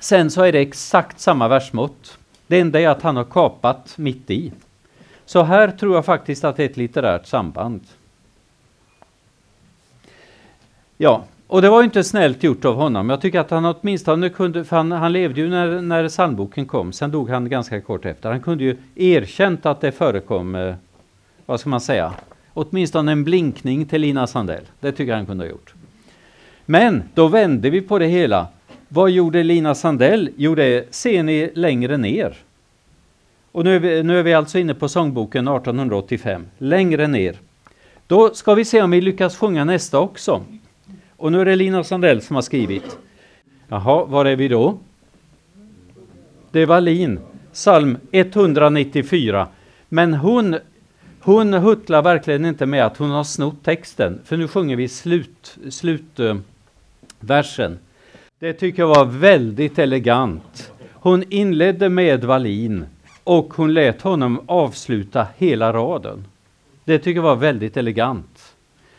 [0.00, 2.18] sen så är det exakt samma versmått.
[2.46, 4.52] Det enda är att han har kapat mitt i.
[5.24, 7.80] Så här tror jag faktiskt att det är ett litterärt samband.
[11.00, 13.10] Ja, och det var inte snällt gjort av honom.
[13.10, 16.92] Jag tycker att han åtminstone kunde, för han, han levde ju när, när sandboken kom,
[16.92, 18.30] sen dog han ganska kort efter.
[18.30, 20.74] Han kunde ju erkänt att det förekom, eh,
[21.46, 22.12] vad ska man säga,
[22.54, 24.64] åtminstone en blinkning till Lina Sandell.
[24.80, 25.74] Det tycker jag han kunde ha gjort.
[26.66, 28.46] Men då vände vi på det hela.
[28.88, 30.30] Vad gjorde Lina Sandell?
[30.36, 32.36] Jo, det ser ni längre ner.
[33.52, 37.36] Och nu är, vi, nu är vi alltså inne på sångboken 1885, längre ner.
[38.06, 40.42] Då ska vi se om vi lyckas sjunga nästa också.
[41.18, 42.98] Och nu är det Lina Sandell som har skrivit.
[43.68, 44.78] Jaha, var är vi då?
[46.50, 47.20] Det var Lin,
[47.52, 49.48] psalm 194.
[49.88, 50.56] Men hon,
[51.20, 55.58] hon huttlar verkligen inte med att hon har snott texten, för nu sjunger vi slut,
[55.70, 57.78] slutversen.
[58.38, 60.72] Det tycker jag var väldigt elegant.
[60.92, 62.84] Hon inledde med Wallin
[63.24, 66.24] och hon lät honom avsluta hela raden.
[66.84, 68.37] Det tycker jag var väldigt elegant.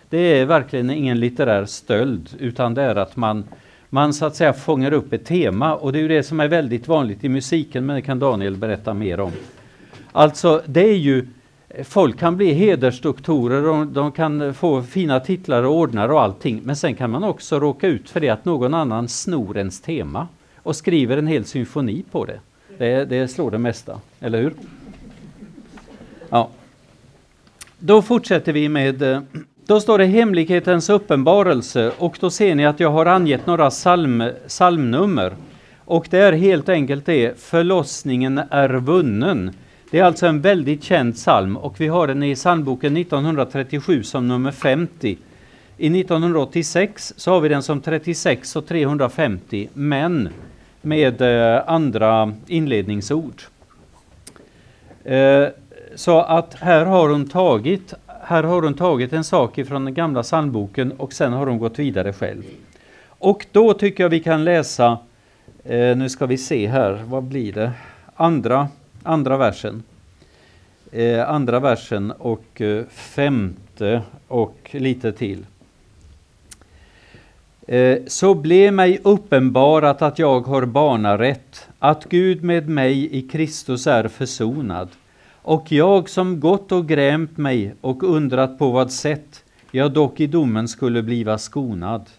[0.10, 3.43] Det är verkligen ingen litterär stöld, utan det är att man,
[3.89, 6.48] man så att säga fångar upp ett tema och det är ju det som är
[6.48, 9.32] väldigt vanligt i musiken, men det kan Daniel berätta mer om.
[10.12, 11.28] Alltså, det är ju
[11.84, 16.62] Folk kan bli hedersdoktorer och de kan få fina titlar och ordnar och allting.
[16.63, 20.28] Men sen kan man också råka ut för det att någon annan snor ens tema
[20.56, 22.39] och skriver en hel symfoni på det.
[22.78, 24.54] Det, det slår det mesta, eller hur?
[26.30, 26.50] Ja.
[27.80, 29.22] Då fortsätter vi med eh,
[29.69, 34.23] då står det hemlighetens uppenbarelse och då ser ni att jag har angett några psalm,
[34.47, 35.34] psalmnummer.
[35.86, 39.51] Och det är helt enkelt det, förlossningen är vunnen.
[39.91, 44.27] Det är alltså en väldigt känd psalm och vi har den i psalmboken 1937 som
[44.27, 45.17] nummer 50.
[45.77, 50.29] I 1986 så har vi den som 36 och 350 men
[50.82, 53.41] med eh, andra inledningsord.
[55.03, 55.47] Eh,
[55.95, 57.93] så att här har hon tagit
[58.29, 61.79] här har hon tagit en sak ifrån den gamla psalmboken och sen har hon gått
[61.79, 62.43] vidare själv.
[63.07, 64.97] Och då tycker jag vi kan läsa,
[65.63, 67.71] eh, nu ska vi se här, vad blir det?
[68.15, 68.67] Andra,
[69.03, 69.83] andra versen.
[70.91, 75.45] Eh, andra versen och eh, femte och lite till.
[77.67, 83.87] Eh, så blev mig uppenbarat att jag har barnarätt, att Gud med mig i Kristus
[83.87, 84.89] är försonad
[85.41, 90.28] och jag som gått och grämt mig och undrat på vad sätt jag dock i
[90.28, 92.10] domen skulle bliva skonad.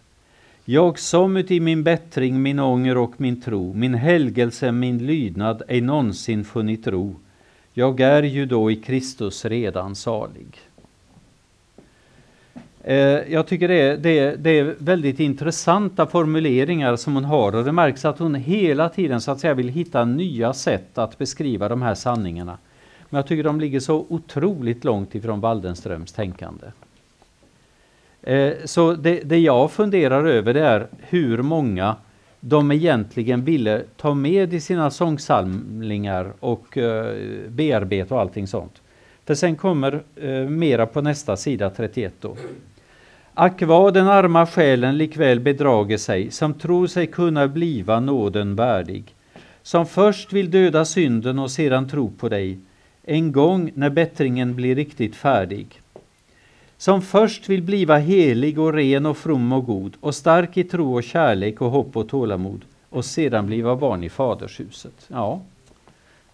[0.64, 5.80] Jag som uti min bättring, min ånger och min tro, min helgelse, min lydnad ej
[5.80, 7.16] någonsin funnit ro.
[7.72, 10.58] Jag är ju då i Kristus redan salig.
[12.82, 12.96] Eh,
[13.32, 17.64] jag tycker det är, det, är, det är väldigt intressanta formuleringar som hon har och
[17.64, 21.68] det märks att hon hela tiden så att säga vill hitta nya sätt att beskriva
[21.68, 22.58] de här sanningarna.
[23.10, 26.66] Men jag tycker de ligger så otroligt långt ifrån Waldenströms tänkande.
[28.22, 31.96] Eh, så det, det jag funderar över det är hur många
[32.40, 37.14] de egentligen ville ta med i sina sångsamlingar och eh,
[37.48, 38.82] bearbeta och allting sånt.
[39.26, 42.36] För sen kommer eh, mera på nästa sida 31 då.
[43.34, 49.14] Ack vad den arma själen likväl bedrager sig, som tror sig kunna bliva nåden värdig,
[49.62, 52.58] som först vill döda synden och sedan tro på dig,
[53.10, 55.80] en gång när bättringen blir riktigt färdig.
[56.76, 60.94] Som först vill bliva helig och ren och from och god och stark i tro
[60.94, 65.06] och kärlek och hopp och tålamod och sedan bliva barn i fadershuset.
[65.08, 65.40] Ja,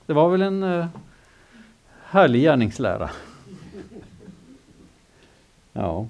[0.06, 0.86] det var väl en uh,
[2.04, 3.10] härlig gärningslära.
[5.72, 6.06] Ja.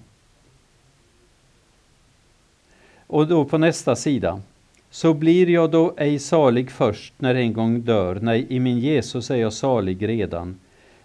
[3.06, 4.40] Och då på nästa sida.
[4.96, 9.30] Så blir jag då ej salig först när en gång dör, nej, i min Jesus
[9.30, 10.58] är jag salig redan.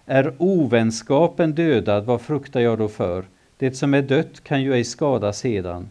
[0.06, 3.24] Är ovänskapen dödad, vad fruktar jag då för?
[3.58, 5.88] Det som är dött kan ju ej skada sedan.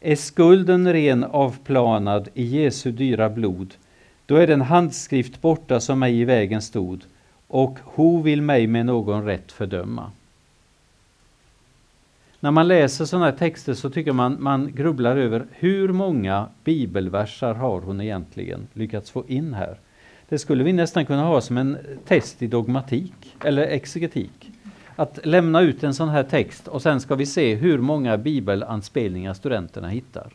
[0.00, 3.74] Är skulden ren avplanad i Jesu dyra blod,
[4.26, 7.02] då är den handskrift borta som mig i vägen stod,
[7.48, 10.10] och ho vill mig med någon rätt fördöma
[12.40, 17.54] när man läser sådana här texter så tycker man man grubblar över hur många bibelversar
[17.54, 19.78] har hon egentligen lyckats få in här.
[20.28, 24.50] Det skulle vi nästan kunna ha som en test i dogmatik eller exegetik.
[24.96, 29.34] Att lämna ut en sån här text och sen ska vi se hur många bibelanspelningar
[29.34, 30.32] studenterna hittar.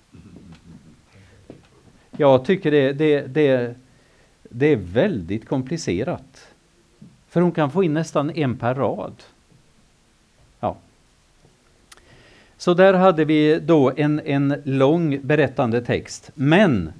[2.18, 3.76] Jag tycker det, det, det,
[4.50, 6.48] det är väldigt komplicerat.
[7.28, 9.14] För hon kan få in nästan en per rad.
[12.58, 16.32] Så där hade vi då en, en lång berättande text.
[16.34, 16.94] Men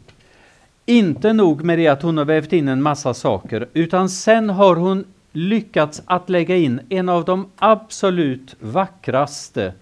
[0.86, 4.76] inte nog med det att hon har vävt in en massa saker, utan sen har
[4.76, 9.74] hon lyckats att lägga in en av de absolut vackraste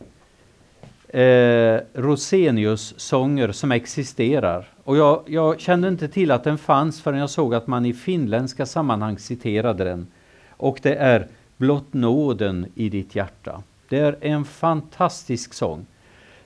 [1.07, 4.67] eh, Rosenius-sånger som existerar.
[4.83, 7.93] Och jag, jag, kände inte till att den fanns förrän jag såg att man i
[7.93, 10.07] finländska sammanhang citerade den.
[10.49, 13.63] Och det är Blott nåden i ditt hjärta.
[13.93, 15.85] Det är en fantastisk sång.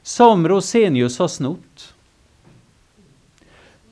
[0.01, 1.93] Som Rosenius har snott.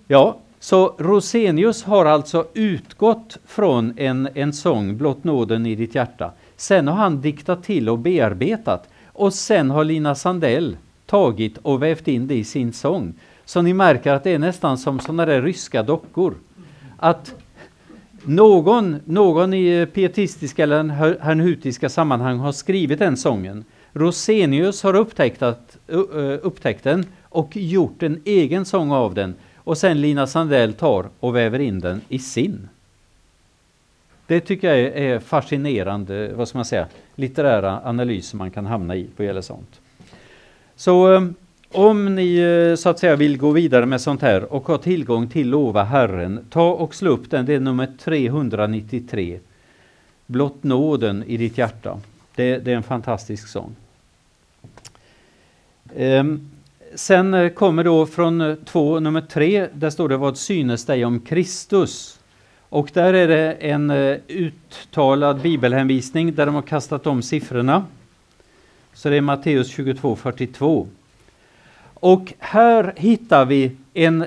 [0.08, 6.32] Ja, så Rosenius har alltså utgått från en, en sång, Blott nåden i ditt hjärta.
[6.56, 8.90] Sen har han diktat till och bearbetat.
[9.06, 13.14] Och sen har Lina Sandell tagit och vävt in det i sin sång.
[13.46, 16.36] Så ni märker att det är nästan som sådana där ryska dockor.
[16.98, 17.36] Att
[18.28, 20.84] någon, någon i eh, pietistiska eller
[21.24, 23.66] hernhutiska sammanhang har skrivit den sången.
[23.94, 25.78] Rosenius har upptäckt, att,
[26.42, 29.36] upptäckt den och gjort en egen sång av den.
[29.56, 32.68] Och sen Lina Sandell tar och väver in den i sin.
[34.28, 39.08] Det tycker jag är fascinerande, vad ska man säga, litterära analyser man kan hamna i
[39.18, 39.82] vad gäller sånt.
[40.76, 41.22] Så, eh,
[41.76, 45.28] om ni eh, så att säga vill gå vidare med sånt här och ha tillgång
[45.28, 49.40] till Lova Herren, ta och slå upp den, det är nummer 393.
[50.26, 52.00] Blott nåden i ditt hjärta.
[52.36, 53.76] Det, det är en fantastisk sång.
[55.96, 56.50] Um,
[56.96, 61.06] sen eh, kommer då från eh, två, nummer tre, där står det Vad synes dig
[61.06, 62.20] om Kristus?
[62.70, 63.92] Och där är det en
[64.28, 67.86] uttalad bibelhänvisning där de har kastat om siffrorna.
[68.94, 70.88] Så det är Matteus 22, 42.
[72.06, 74.26] Och här hittar vi en,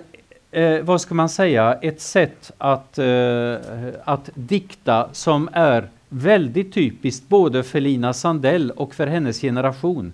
[0.50, 3.56] eh, vad ska man säga, ett sätt att, eh,
[4.04, 10.12] att dikta som är väldigt typiskt både för Lina Sandell och för hennes generation.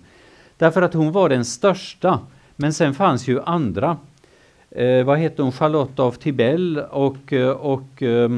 [0.57, 2.19] Därför att hon var den största,
[2.55, 3.97] men sen fanns ju andra.
[4.71, 8.31] Eh, vad hette hon, Charlotte av Tibell och, eh, och eh,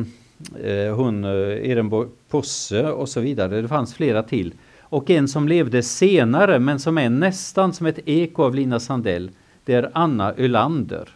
[0.64, 3.62] eh, hon Ehrenborg Posse och så vidare.
[3.62, 4.54] Det fanns flera till
[4.90, 9.32] och en som levde senare men som är nästan som ett eko av Lina Sandell.
[9.66, 11.10] Det är Anna Ölander.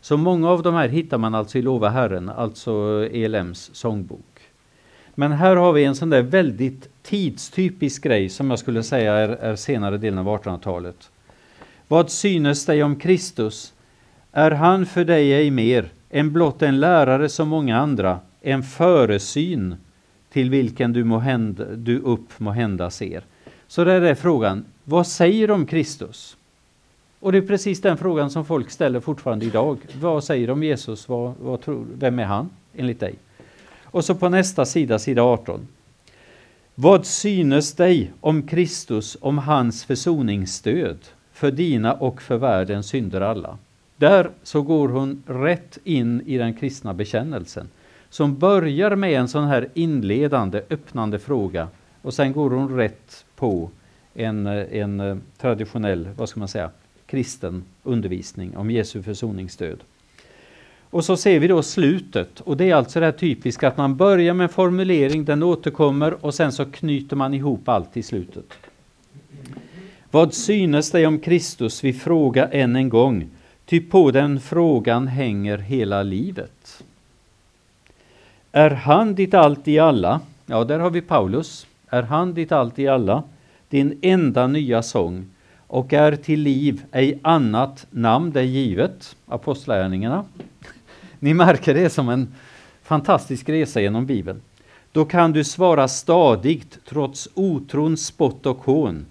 [0.00, 2.72] Så många av de här hittar man alltså i Lova Herren, alltså
[3.12, 4.40] ELMs sångbok.
[5.14, 9.28] Men här har vi en sån där väldigt tidstypisk grej som jag skulle säga är,
[9.28, 11.10] är senare delen av 1800-talet.
[11.88, 13.72] Vad synes dig om Kristus?
[14.32, 19.76] Är han för dig ej mer än blott en lärare som många andra, en föresyn
[20.32, 23.22] till vilken du, måhända, du upp måhända ser.
[23.66, 26.36] Så där är frågan, vad säger de om Kristus?
[27.20, 29.78] Och det är precis den frågan som folk ställer fortfarande idag.
[30.00, 31.08] Vad säger de om Jesus?
[31.08, 33.14] Vad, vad tror, vem är han enligt dig?
[33.84, 35.68] Och så på nästa sida, sida 18.
[36.74, 40.98] Vad synes dig om Kristus, om hans försoningsstöd
[41.32, 43.58] för dina och för världens synder alla?
[43.96, 47.68] Där så går hon rätt in i den kristna bekännelsen
[48.10, 51.68] som börjar med en sån här inledande, öppnande fråga
[52.02, 53.70] och sen går hon rätt på
[54.14, 56.70] en, eh, en eh, traditionell, vad ska man säga,
[57.06, 59.78] kristen undervisning om Jesu försoningsstöd.
[60.90, 63.96] Och så ser vi då slutet och det är alltså det här typiska att man
[63.96, 68.54] börjar med en formulering, den återkommer och sen så knyter man ihop allt i slutet.
[70.10, 71.84] Vad synes dig om Kristus?
[71.84, 73.28] Vi fråga än en gång,
[73.66, 76.84] ty på den frågan hänger hela livet.
[78.58, 80.20] Är han ditt allt i alla?
[80.46, 81.66] Ja, där har vi Paulus.
[81.88, 83.22] Är han ditt allt i alla?
[83.68, 85.26] Din enda nya sång
[85.66, 89.16] och är till liv ej annat namn dig givet.
[89.26, 90.24] Apostlärningarna.
[91.18, 92.34] Ni märker det som en
[92.82, 94.42] fantastisk resa genom Bibeln.
[94.92, 99.06] Då kan du svara stadigt trots otrons spott och hån.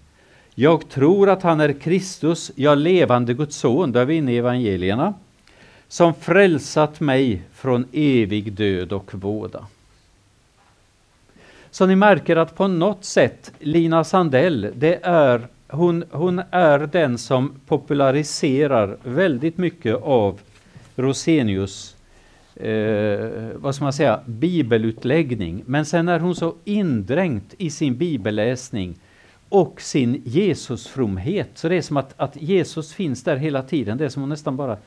[0.56, 3.92] Jag tror att han är Kristus, ja levande Guds son.
[3.92, 5.14] Där är vi inne i evangelierna
[5.88, 9.68] som frälsat mig från evig död och våda.
[11.72, 17.18] Så ni märker att på något sätt Lina Sandell, det är, hon, hon är den
[17.18, 20.40] som populariserar väldigt mycket av
[20.96, 21.96] Rosenius
[22.56, 25.64] eh, vad ska man säga, bibelutläggning.
[25.66, 28.96] Men sen är hon så indränkt i sin bibelläsning
[29.50, 31.50] och sin Jesusfromhet.
[31.54, 33.98] Så det är som att, att Jesus finns där hela tiden.
[33.98, 34.78] Det är som hon nästan bara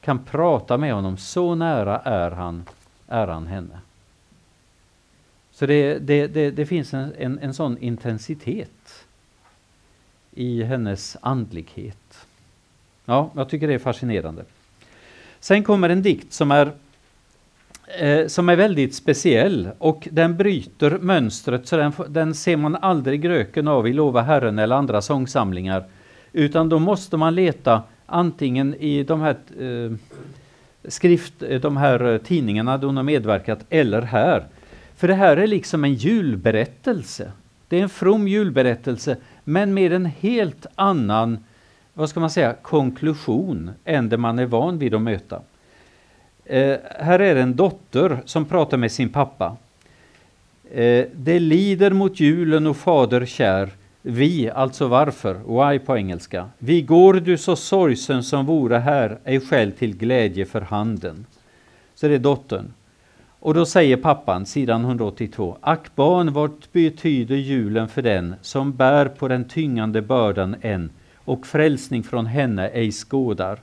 [0.00, 1.16] kan prata med honom.
[1.16, 2.64] Så nära är han,
[3.08, 3.78] är han henne.
[5.52, 9.04] Så det, det, det, det finns en, en, en sån intensitet
[10.34, 12.26] i hennes andlighet.
[13.04, 14.44] Ja, jag tycker det är fascinerande.
[15.40, 16.72] Sen kommer en dikt som är
[17.98, 23.28] eh, som är väldigt speciell och den bryter mönstret så den, den ser man aldrig
[23.28, 25.84] röken av i Lova Herren eller andra sångsamlingar.
[26.32, 29.92] Utan då måste man leta antingen i de här eh,
[30.84, 34.44] skrift, eh, de här eh, tidningarna där hon har medverkat eller här.
[34.96, 37.32] För det här är liksom en julberättelse.
[37.68, 41.38] Det är en from julberättelse men med en helt annan,
[41.94, 45.42] vad ska man säga, konklusion än det man är van vid att möta.
[46.44, 49.56] Eh, här är en dotter som pratar med sin pappa.
[50.72, 53.70] Eh, det lider mot julen och fader kär.
[54.02, 56.48] Vi, alltså varför, why på engelska.
[56.58, 61.26] Vi går du så sorgsen som vore här, ej själv till glädje för handen.
[61.94, 62.72] Så det är dottern.
[63.40, 69.06] Och då säger pappan, sidan 182, Ack barn, vad betyder julen för den som bär
[69.06, 73.58] på den tyngande bördan än och frälsning från henne ej skådar?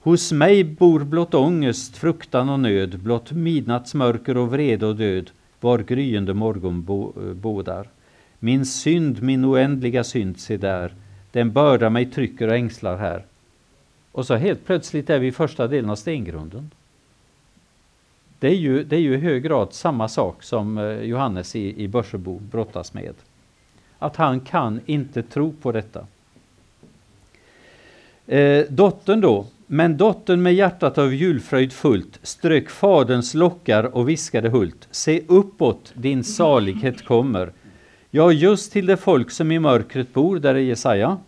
[0.00, 5.78] Hos mig bor blott ångest, fruktan och nöd, blott midnattsmörker och vrede och död, var
[5.78, 7.88] gryende morgon bo, bådar.
[8.38, 10.94] Min synd, min oändliga synd, se där,
[11.32, 13.24] den bördar mig, trycker och ängslar här.
[14.12, 16.70] Och så helt plötsligt är vi i första delen av stengrunden.
[18.38, 21.82] Det är ju, det är ju i hög grad samma sak som eh, Johannes i,
[21.82, 23.14] i Börsebo brottas med.
[23.98, 26.06] Att han kan inte tro på detta.
[28.26, 34.48] Eh, dottern då, men dottern med hjärtat av julfröjd fullt strök faderns lockar och viskade
[34.48, 34.88] hult.
[34.90, 37.52] Se uppåt, din salighet kommer.
[38.10, 41.18] Ja, just till det folk som i mörkret bor, där är Jesaja.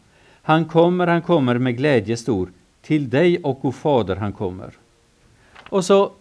[0.43, 2.49] Han kommer, han kommer med glädje stor.
[2.83, 4.71] Till dig och o fader han kommer.
[5.69, 6.13] Och så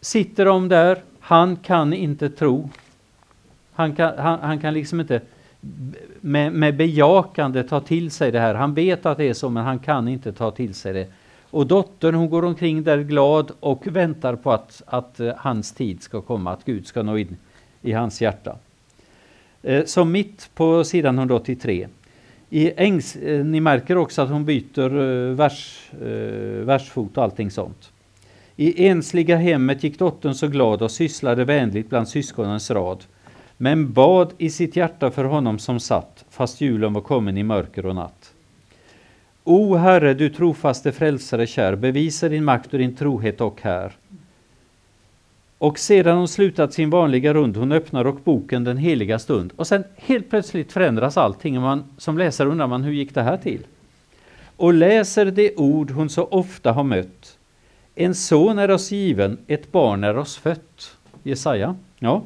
[0.00, 2.70] sitter de där, han kan inte tro.
[3.72, 5.20] Han kan, han, han kan liksom inte
[6.20, 8.54] med, med bejakande ta till sig det här.
[8.54, 11.06] Han vet att det är så, men han kan inte ta till sig det.
[11.50, 16.02] Och dottern hon går omkring där glad och väntar på att, att eh, hans tid
[16.02, 17.36] ska komma, att Gud ska nå in
[17.82, 18.56] i hans hjärta.
[19.68, 21.88] Eh, som mitt på sidan 183.
[22.50, 25.90] I Engs, eh, ni märker också att hon byter eh, vers,
[26.64, 27.92] versfot och allting sånt.
[28.56, 33.04] I ensliga hemmet gick dottern så glad och sysslade vänligt bland syskonens rad
[33.56, 37.86] men bad i sitt hjärta för honom som satt, fast julen var kommen i mörker
[37.86, 38.34] och natt.
[39.44, 43.92] O Herre, du trofaste frälsare kär, bevisa din makt och din trohet och här.
[45.58, 49.52] Och sedan hon slutat sin vanliga rund, hon öppnar och boken den heliga stund.
[49.56, 51.56] Och sen helt plötsligt förändras allting.
[51.56, 53.66] Och man, som läsare undrar man, hur gick det här till?
[54.56, 57.38] Och läser det ord hon så ofta har mött.
[57.94, 60.96] En son är oss given, ett barn är oss fött.
[61.22, 61.76] Jesaja.
[61.98, 62.22] Ja.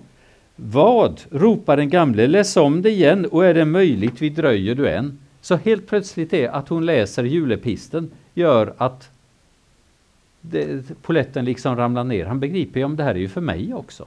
[0.57, 1.21] Vad?
[1.31, 5.19] ropar den gamle, läs om det igen och är det möjligt vi dröjer du än.
[5.41, 9.11] Så helt plötsligt är att hon läser julepisten gör att
[10.43, 12.27] det, poletten liksom ramlar ner.
[12.27, 14.07] Han begriper ju om det här är ju för mig också.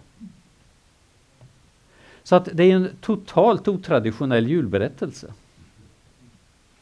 [2.23, 5.27] Så att det är en totalt otraditionell julberättelse.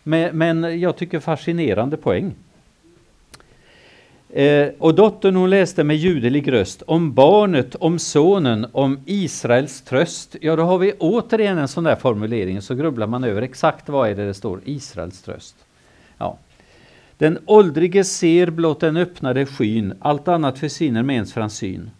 [0.03, 2.35] Men, jag tycker fascinerande poäng.
[4.29, 10.35] Eh, och dottern hon läste med ljudlig röst om barnet, om sonen, om Israels tröst.
[10.41, 14.09] Ja, då har vi återigen en sån där formulering, så grubblar man över exakt vad
[14.09, 15.62] är det det står, Israels tröst.
[17.23, 21.91] Den åldrige ser blott den öppnade skyn, allt annat försvinner med ens från syn.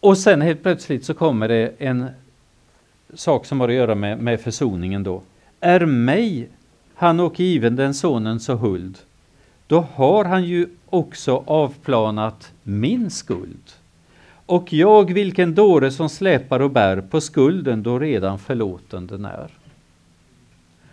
[0.00, 2.06] Och sen helt plötsligt så kommer det en
[3.14, 5.22] sak som har att göra med, med försoningen då.
[5.60, 6.48] Är mig
[6.94, 8.98] han och given den sonen så huld,
[9.66, 13.72] då har han ju också avplanat min skuld.
[14.46, 19.50] Och jag vilken dåre som släpar och bär på skulden då redan förlåten den är.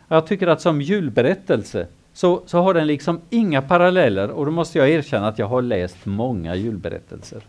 [0.07, 4.77] Jag tycker att som julberättelse så, så har den liksom inga paralleller och då måste
[4.77, 7.43] jag erkänna att jag har läst många julberättelser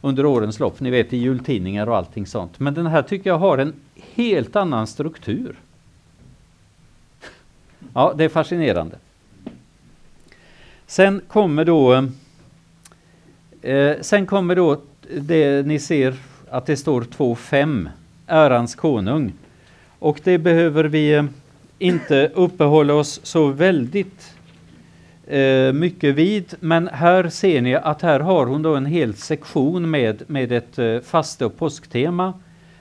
[0.00, 2.60] under årens lopp, ni vet i jultidningar och allting sånt.
[2.60, 3.74] Men den här tycker jag har en
[4.14, 5.56] helt annan struktur.
[7.94, 8.96] Ja, det är fascinerande.
[10.86, 12.04] Sen kommer då eh,
[13.74, 14.80] eh, Sen kommer då
[15.16, 16.14] det ni ser
[16.50, 17.88] att det står 2.5
[18.26, 19.32] Ärans konung.
[19.98, 21.24] Och det behöver vi eh,
[21.82, 24.34] inte uppehålla oss så väldigt
[25.26, 26.54] eh, mycket vid.
[26.60, 30.78] Men här ser ni att här har hon då en hel sektion med, med ett
[30.78, 32.34] eh, faste och påsktema.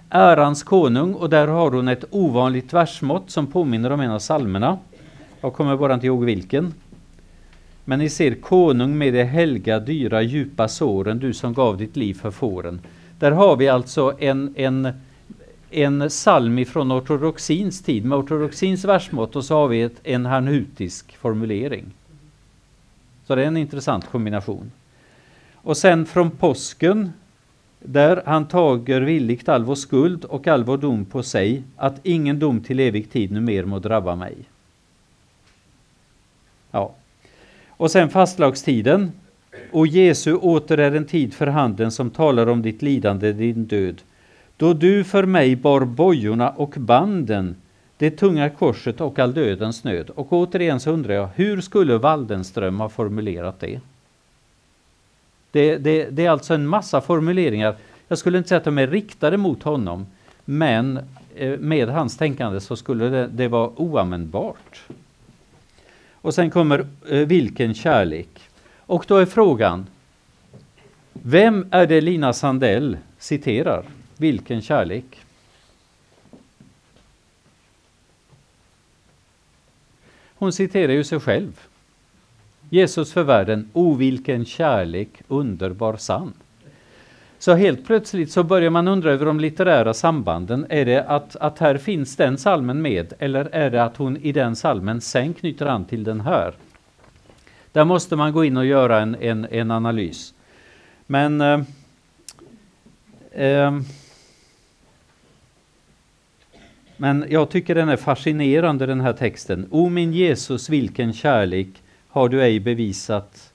[0.10, 4.78] Ärans konung och där har hon ett ovanligt versmått som påminner om en av psalmerna.
[5.42, 6.74] Jag kommer bara inte ihåg vilken.
[7.86, 12.14] Men ni ser konung med de helga, dyra, djupa såren, du som gav ditt liv
[12.14, 12.80] för fåren.
[13.20, 14.94] Där har vi alltså en, en,
[15.72, 21.18] en psalm från ortodoxins tid med ortodoxins versmått och så har vi ett, en hanutisk
[21.18, 21.86] formulering.
[23.28, 24.72] Så det är en intressant kombination.
[25.56, 27.12] Och sen från påsken
[27.80, 32.40] där han tager villigt all vår skuld och all vår dom på sig, att ingen
[32.40, 34.36] dom till evig tid nu mer må drabba mig.
[36.72, 36.94] Ja,
[37.70, 39.12] och sen fastlagstiden.
[39.72, 44.02] Och Jesu åter är en tid för handen som talar om ditt lidande, din död.
[44.62, 47.56] Då du för mig bar bojorna och banden,
[47.98, 50.10] det tunga korset och all dödens nöd.
[50.10, 53.80] Och återigen så undrar jag, hur skulle Waldenström ha formulerat det?
[55.52, 57.76] Det, det, det är alltså en massa formuleringar.
[58.08, 60.06] Jag skulle inte säga att de är riktade mot honom,
[60.46, 61.00] men
[61.36, 64.82] eh, med hans tänkande så skulle det, det vara oanvändbart.
[66.14, 68.40] Och sen kommer eh, vilken kärlek.
[68.80, 69.86] Och då är frågan,
[71.14, 73.86] vem är det Lina Sandell citerar?
[74.22, 75.06] Vilken kärlek?
[80.36, 81.60] Hon citerar ju sig själv.
[82.70, 86.34] Jesus för världen, o vilken kärlek, underbar sann.
[87.40, 90.66] Så helt plötsligt så börjar man undra över de litterära sambanden.
[90.70, 94.32] Är det att, att här finns den salmen med eller är det att hon i
[94.32, 96.54] den salmen sen knyter an till den här?
[97.72, 100.34] Där måste man gå in och göra en, en, en analys.
[101.08, 101.62] Men eh,
[103.32, 103.72] eh,
[107.02, 109.68] men jag tycker den är fascinerande den här texten.
[109.70, 111.68] O min Jesus, vilken kärlek
[112.08, 113.54] har du ej bevisat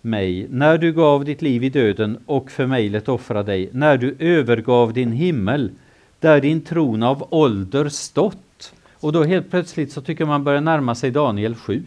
[0.00, 3.96] mig, när du gav ditt liv i döden och för mig lät offra dig, när
[3.96, 5.70] du övergav din himmel,
[6.20, 8.74] där din tron av ålder stått.
[8.92, 11.82] Och då helt plötsligt så tycker man börjar närma sig Daniel 7.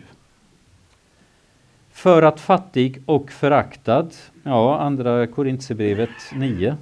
[1.91, 4.09] För att fattig och föraktad,
[4.43, 6.77] ja, andra Korintierbrevet 9,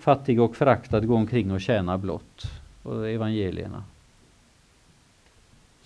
[0.00, 3.84] fattig och föraktad gå omkring och tjäna blott, och evangelierna.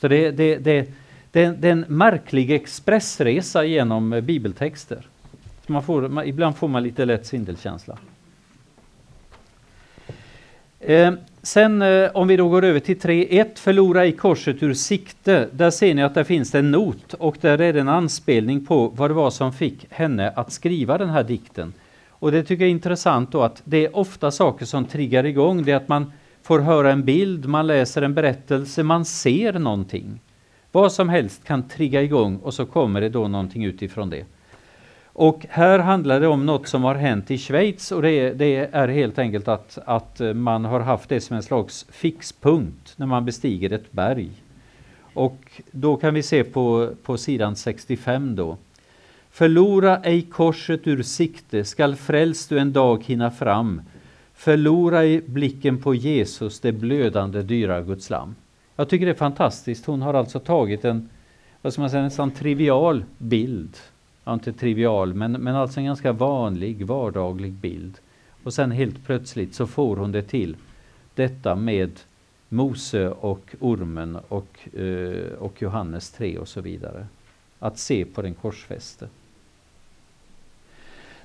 [0.01, 0.89] Så det, det, det,
[1.33, 5.07] det, det är en märklig expressresa genom bibeltexter.
[5.67, 7.99] man får, man, ibland får man lite lätt sindelkänsla.
[10.81, 15.49] Eh, sen eh, om vi då går över till 3.1, förlora i korset ur sikte.
[15.53, 18.89] Där ser ni att det finns en not och där är det en anspelning på
[18.89, 21.73] vad det var som fick henne att skriva den här dikten.
[22.11, 25.65] Och det tycker jag är intressant då att det är ofta saker som triggar igång.
[25.65, 26.13] Det är att man
[26.47, 30.21] får höra en bild, man läser en berättelse, man ser någonting.
[30.73, 34.25] Vad som helst kan trigga igång och så kommer det då någonting utifrån det.
[35.05, 38.57] Och här handlar det om något som har hänt i Schweiz och det är, det
[38.73, 43.07] är helt enkelt att, att eh, man har haft det som en slags fixpunkt när
[43.07, 44.31] man bestiger ett berg.
[45.15, 48.57] Och då kan vi se på, på sidan 65 då.
[49.31, 53.83] Förlora ej korset ur sikte, skall frälst du en dag hinna fram.
[54.37, 58.35] Förlora i blicken på Jesus, det blödande dyra Guds lam.
[58.77, 59.87] Jag tycker det är fantastiskt.
[59.87, 61.09] Hon har alltså tagit en,
[61.63, 63.77] vad ska man säga, nästan trivial bild.
[64.25, 67.99] Ja, inte trivial, men, men alltså en ganska vanlig, vardaglig bild.
[68.43, 70.57] Och sen helt plötsligt så får hon det till
[71.15, 72.01] detta med
[72.49, 77.07] Mose och ormen och, eh, och Johannes 3 och så vidare.
[77.59, 79.09] Att se på den korsfäste.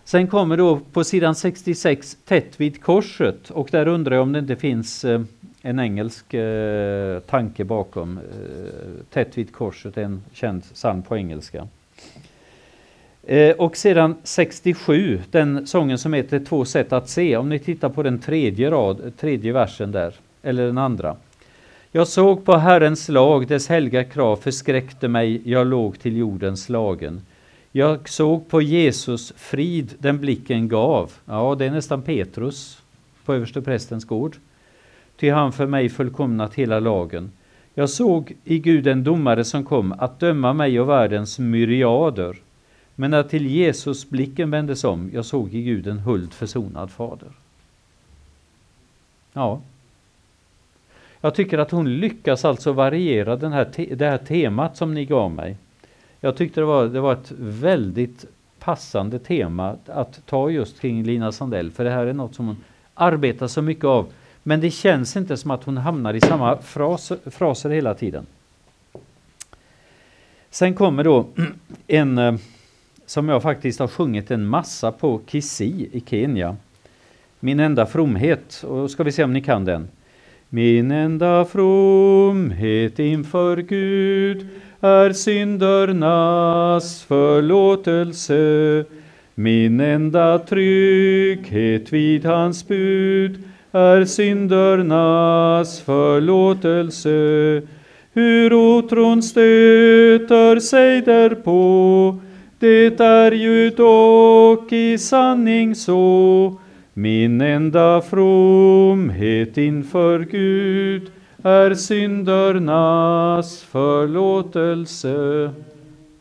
[0.04, 4.39] Sen kommer då på sidan 66 tätt vid korset och där undrar jag om det
[4.39, 5.22] inte finns eh,
[5.62, 8.18] en engelsk eh, tanke bakom.
[8.18, 11.68] Eh, tätt vid korset är en känd psalm på engelska.
[13.24, 17.38] Eh, och sedan 67, den sången som heter Två sätt att se.
[17.38, 21.16] Om ni tittar på den tredje, rad, tredje versen där, eller den andra.
[21.91, 27.22] Jag såg på Herrens lag, dess helga krav förskräckte mig, jag låg till jorden slagen.
[27.72, 31.12] Jag såg på Jesus frid den blicken gav.
[31.26, 32.82] Ja, det är nästan Petrus
[33.26, 34.36] på översteprästens gård.
[35.18, 37.32] Ty han för mig fullkomnat hela lagen.
[37.74, 42.38] Jag såg i Gud en domare som kom att döma mig och världens myriader.
[42.96, 47.30] Men när till Jesus blicken vändes om, jag såg i Gud en huld försonad fader.
[49.34, 49.62] Ja.
[51.22, 55.32] Jag tycker att hon lyckas alltså variera den här det här temat som ni gav
[55.32, 55.58] mig.
[56.24, 58.26] Jag tyckte det var, det var ett väldigt
[58.60, 62.58] passande tema att ta just kring Lina Sandell, för det här är något som hon
[62.94, 64.12] arbetar så mycket av.
[64.44, 68.26] Men det känns inte som att hon hamnar i samma fras, fraser hela tiden.
[70.50, 71.26] Sen kommer då
[71.88, 72.36] en eh,
[73.06, 76.56] som jag faktiskt har sjungit en massa på Kisii i Kenya.
[77.40, 79.88] Min enda fromhet, och ska vi se om ni kan den.
[80.50, 84.48] Min enda fromhet inför Gud
[84.82, 88.86] är syndernas förlåtelse.
[89.36, 97.62] Min enda trygghet vid hans bud är syndernas förlåtelse.
[98.14, 102.20] Hur otron stöter sig därpå,
[102.60, 106.56] det är ju dock i sanning så.
[106.94, 111.12] Min enda fromhet inför Gud
[111.44, 115.52] är syndernas förlåtelse.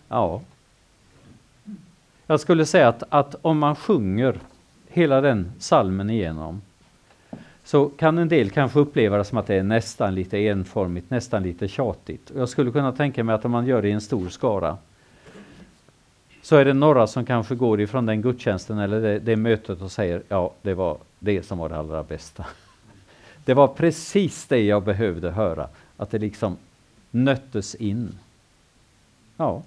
[0.09, 0.41] Ja.
[2.27, 4.35] Jag skulle säga att, att om man sjunger
[4.89, 6.62] hela den salmen igenom
[7.64, 11.43] så kan en del kanske uppleva det som att det är nästan lite enformigt, nästan
[11.43, 12.33] lite tjatigt.
[12.37, 14.77] Jag skulle kunna tänka mig att om man gör det i en stor skara
[16.43, 19.93] så är det några som kanske går ifrån den gudstjänsten eller det, det mötet och
[19.93, 22.47] säger ja, det var det som var det allra bästa.
[23.51, 26.57] Det var precis det jag behövde höra, att det liksom
[27.11, 28.19] nöttes in.
[29.37, 29.63] Ja.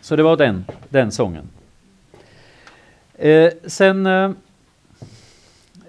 [0.00, 1.48] Så det var den, den sången.
[3.14, 4.30] Eh, sen eh,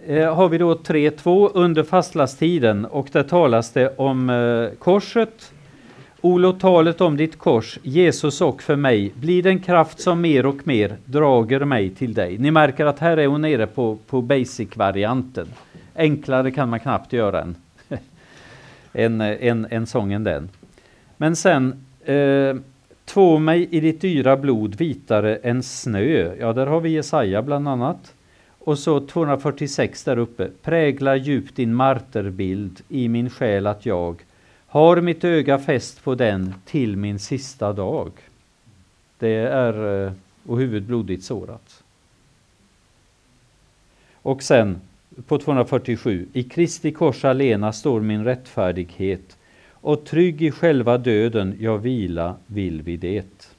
[0.05, 5.53] eh har vi då 3.2 under fastlastiden och där talas det om eh, korset.
[6.21, 10.67] Olo talet om ditt kors, Jesus och för mig, blir den kraft som mer och
[10.67, 12.37] mer drager mig till dig.
[12.37, 15.47] Ni märker att här är hon nere på, på basic-varianten.
[15.95, 17.55] Enklare kan man knappt göra en,
[18.93, 20.49] en, en, en sång än den.
[21.17, 22.55] Men sen, eh,
[23.05, 26.35] två mig i ditt dyra blod vitare än snö.
[26.39, 28.13] Ja, där har vi Jesaja bland annat.
[28.59, 30.49] och så 246 där uppe.
[30.63, 34.23] Prägla djupt din marterbild i min själ att jag
[34.67, 38.11] har mitt öga fäst på den till min sista dag.
[39.19, 40.11] Det är eh,
[40.45, 41.83] och huvudet blodigt sårat.
[44.21, 44.81] Och sen
[45.27, 46.27] på 247.
[46.33, 49.37] I Kristi kors alena står min rättfärdighet
[49.71, 53.53] och trygg i själva döden jag vila vill vid det.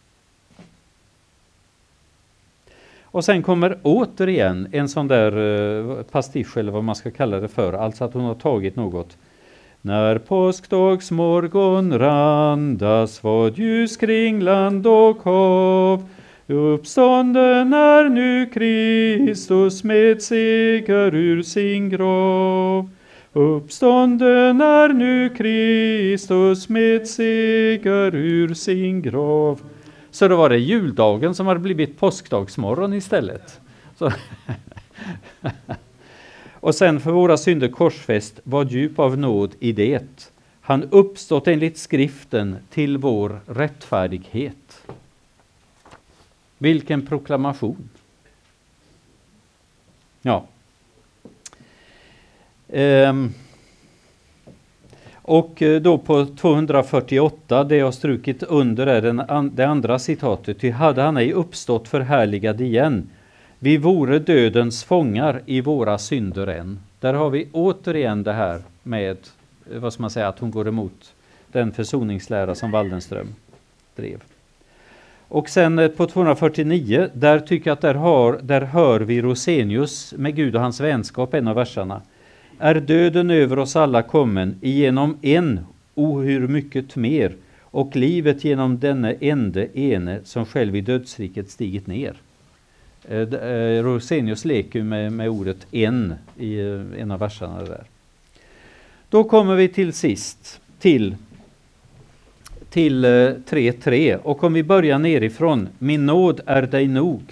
[3.03, 7.49] Och sen kommer återigen en sån där eh, pastisch eller vad man ska kalla det
[7.49, 9.17] för, alltså att hon har tagit något.
[9.89, 16.09] När påskdagsmorgon randas vad ljus kring land och hav
[16.47, 22.91] Uppstånden är nu Kristus med seger ur sin grav.
[23.32, 29.61] Uppstånden är nu Kristus med seger ur sin grav.
[30.11, 33.61] Så då var det juldagen som hade blivit påskdagsmorgon istället.
[36.61, 40.31] Och sen för våra synder korsfäst var djup av nåd i det.
[40.61, 44.83] Han uppstått enligt skriften till vår rättfärdighet.
[46.59, 47.89] Vilken proklamation!
[50.23, 50.45] Ja.
[52.69, 53.35] Ehm.
[55.15, 60.61] Och eh, då på 248, det jag strukit under är den, det andra citatet.
[60.61, 63.11] Ty hade han ej uppstått förhärligad igen,
[63.59, 66.79] vi vore dödens fångar i våra synder än.
[67.01, 69.17] Där har vi återigen det här med,
[69.73, 71.15] eh, vad ska man säga, att hon går emot
[71.53, 73.35] den försoningslära som Waldenström
[73.97, 74.23] drev.
[75.29, 80.15] Och sen eh, på 249, där tycker jag att där, har, där hör vi Rosenius
[80.17, 82.03] med Gud och hans vänskap, en av verserna.
[82.59, 85.61] Är döden över oss alla kommen, igenom en,
[85.95, 92.15] ohur mycket mer, och livet genom denne ende ene som själv i dödsriket stigit ner.
[93.11, 97.85] Eh, eh, Rosenius leker med, med ordet en i eh, en av verserna där.
[99.11, 101.17] Då kommer vi till sist till
[102.71, 107.23] till 3.3 eh, och om vi börjar nerifrån, min nåd är dig nog.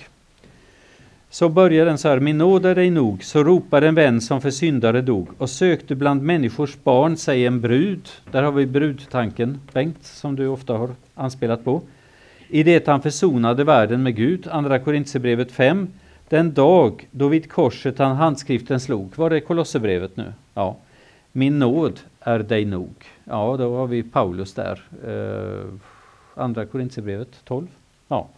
[1.31, 4.41] Så börjar den så här, min nåd är dig nog, så ropar en vän som
[4.41, 8.09] för syndare dog och sökte bland människors barn sig en brud.
[8.31, 11.83] Där har vi brudtanken, Bengt, som du ofta har anspelat på.
[12.49, 15.89] I det han försonade världen med Gud, Andra Korintierbrevet 5.
[16.29, 20.33] Den dag då vid korset han handskriften slog, var det Kolosserbrevet nu?
[20.55, 20.77] Ja.
[21.33, 22.95] Min nåd är dig nog.
[23.25, 24.83] Ja, då har vi Paulus där.
[25.07, 27.67] Eh, andra Korintierbrevet 12.
[28.09, 28.29] Ja.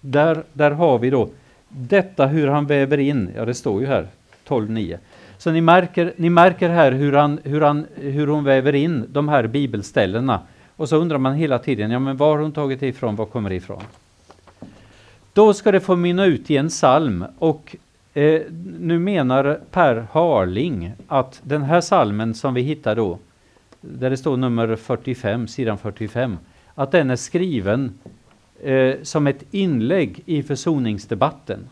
[0.00, 1.28] Där, där har vi då
[1.68, 4.08] detta hur han väver in, ja det står ju här
[4.48, 4.98] 12.9.
[5.38, 9.28] Så ni märker, ni märker här hur, han, hur, han, hur hon väver in de
[9.28, 10.40] här bibelställena.
[10.76, 13.26] Och så undrar man hela tiden, ja men var har hon tagit det ifrån, var
[13.26, 13.82] kommer det ifrån?
[15.32, 17.76] Då ska det få mynna ut i en psalm och
[18.16, 18.42] Eh,
[18.80, 23.18] nu menar Per Harling att den här salmen som vi hittar då,
[23.80, 26.38] där det står nummer 45, sidan 45,
[26.74, 27.98] att den är skriven
[28.62, 31.68] eh, som ett inlägg i försoningsdebatten.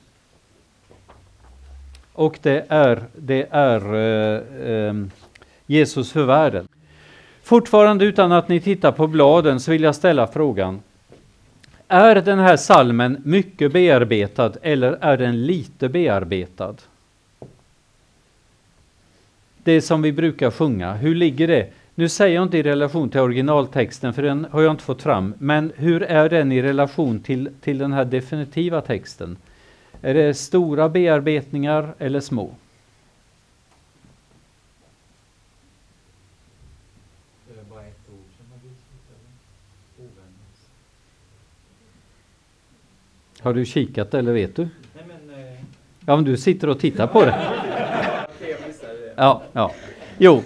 [2.13, 4.95] Och det är, det är eh, eh
[5.67, 6.69] Jesus för världen.
[7.45, 10.83] Fortfarande utan att ni tittar på bladen så vill jag ställa frågan
[11.89, 16.75] är den här salmen mycket bearbetad eller är den lite bearbetad?
[19.65, 21.69] Det som vi brukar sjunga, hur ligger det?
[21.95, 25.35] Nu säger jag inte i relation till originaltexten för den har jag inte fått fram,
[25.39, 29.37] men hur är den i relation till, till den här definitiva texten?
[30.03, 32.51] Är det stora bearbetningar eller små?
[43.41, 44.63] Har du kikat eller vet du?
[44.63, 45.61] Nej, men, eh...
[46.07, 47.35] Ja, men du sitter och tittar på det.
[49.17, 49.73] ja, ja.
[50.19, 50.43] Jo,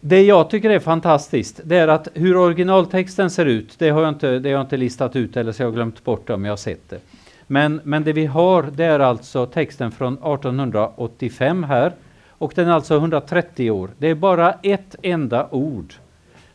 [0.00, 4.08] det jag tycker är fantastiskt, det är att hur originaltexten ser ut, det har jag
[4.08, 6.44] inte, det har jag inte listat ut eller så jag har glömt bort det om
[6.44, 7.00] jag har sett det.
[7.46, 11.92] Men, men det vi har, det är alltså texten från 1885 här.
[12.28, 13.90] Och den är alltså 130 år.
[13.98, 15.94] Det är bara ett enda ord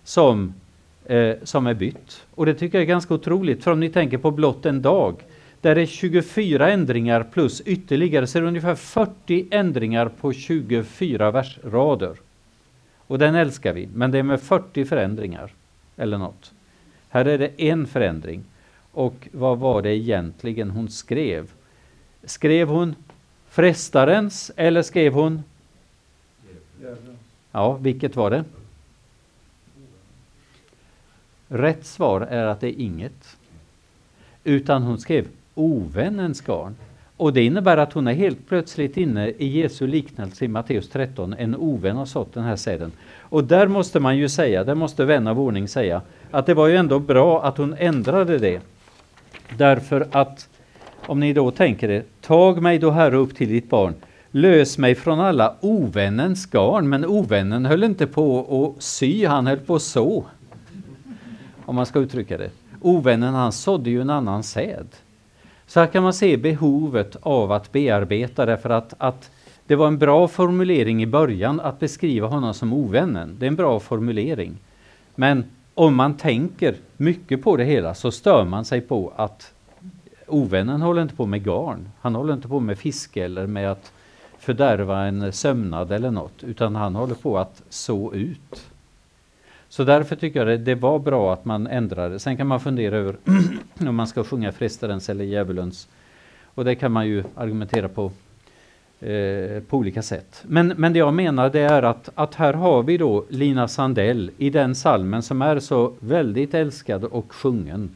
[0.04, 0.54] som,
[1.06, 2.26] eh, som är bytt.
[2.36, 5.16] Och det tycker jag är ganska otroligt, för om ni tänker på blott en dag,
[5.62, 12.18] där är 24 ändringar plus ytterligare, så det är ungefär 40 ändringar på 24 versrader.
[12.98, 15.54] Och den älskar vi, men det är med 40 förändringar
[15.98, 16.52] eller något.
[17.10, 18.44] Här är det en förändring.
[18.92, 21.52] Och vad var det egentligen hon skrev?
[22.24, 22.96] Skrev hon
[23.50, 25.44] frestarens eller skrev hon?
[27.52, 28.44] Ja, vilket var det?
[31.48, 33.38] Rätt svar är att det är inget.
[34.44, 36.76] Utan hon skrev ovännens garn.
[37.18, 41.34] och det innebär att hon är helt plötsligt inne i Jesu liknelse i Matteus 13.
[41.34, 42.92] En ovän har sått den här säden.
[43.20, 46.68] Och där måste man ju säga, där måste vän av ordning säga, att det var
[46.68, 48.62] ju ändå bra att hon ändrade det.
[49.58, 50.50] Därför att,
[51.06, 53.94] om ni då tänker er, tag mig då Herre upp till ditt barn,
[54.32, 56.90] lös mig från alla ovännens garn.
[56.90, 58.40] Men ovännen höll inte på
[58.78, 60.26] att sy, han höll på att så.
[61.66, 62.50] Om man ska uttrycka det.
[62.82, 64.88] Ovännen han sådde ju en annan säd.
[65.70, 69.32] Så här kan man se behovet av att bearbeta därför att, att
[69.68, 73.36] det var en bra formulering i början att beskriva honom som ovännen.
[73.40, 74.58] Det är en bra formulering.
[75.16, 75.44] Men
[75.74, 79.54] om man tänker mycket på det hela så stör man sig på att
[80.28, 81.90] ovännen håller inte på med garn.
[82.02, 83.92] Han håller inte på med fiske eller med att
[84.40, 88.70] fördärva en sömnad eller något, utan han håller på att så ut.
[89.70, 92.20] Så därför tycker jag det, det var bra att man ändrade.
[92.20, 93.16] Sen kan man fundera över
[93.88, 95.88] om man ska sjunga frestarens eller djävulens.
[96.44, 98.12] Och det kan man ju argumentera på
[99.00, 100.44] eh, på olika sätt.
[100.48, 104.32] Men, men det jag menar det är att, att här har vi då Lina Sandell
[104.38, 107.90] i den salmen som är så väldigt älskad och sjungen.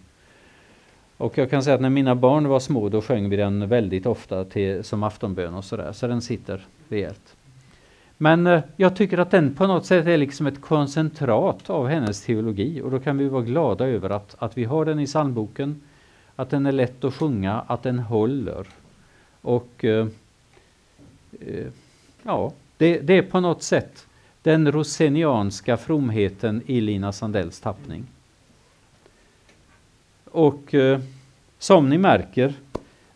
[1.17, 4.05] Och jag kan säga att när mina barn var små då sjöng vi den väldigt
[4.05, 7.35] ofta till, som aftonbön och sådär, så den sitter rejält.
[8.23, 12.21] Men eh, jag tycker att den på något sätt är liksom ett koncentrat av hennes
[12.21, 15.81] teologi och då kan vi vara glada över att, att vi har den i psalmboken,
[16.35, 18.67] att den är lätt att sjunga, att den håller.
[19.41, 20.07] Och eh,
[21.41, 21.67] eh
[22.23, 24.07] ja, det, det, är på något sätt
[24.41, 28.05] den rosenianska fromheten i Lina Sandells tappning.
[30.25, 30.99] Och eh,
[31.59, 32.53] som ni märker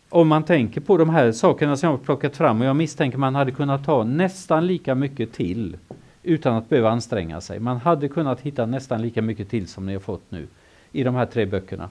[0.08, 3.18] om man tänker på de här sakerna som jag har plockat fram och jag misstänker
[3.18, 5.76] man hade kunnat ta nästan lika mycket till
[6.22, 7.60] utan att behöva anstränga sig.
[7.60, 10.46] Man hade kunnat hitta nästan lika mycket till som ni har fått nu
[10.92, 11.90] i de här tre böckerna.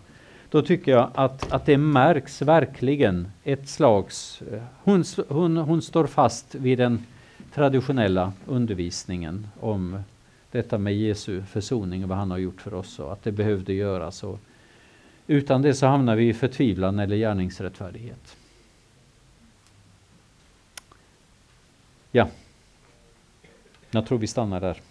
[0.49, 4.41] Då tycker jag att, att det märks verkligen ett slags...
[4.51, 7.03] Eh, hon, hon, hon står fast vid den
[7.53, 9.99] traditionella undervisningen om
[10.51, 13.74] detta med Jesu försoning och vad han har gjort för oss och att det behövde
[13.74, 14.24] göras.
[14.24, 14.39] Och
[15.28, 18.38] utan det så hamnar vi i förtvivlan eller gärningsrättfärdighet.
[22.11, 22.30] Ja,
[23.91, 24.82] jag tror vi stannar där.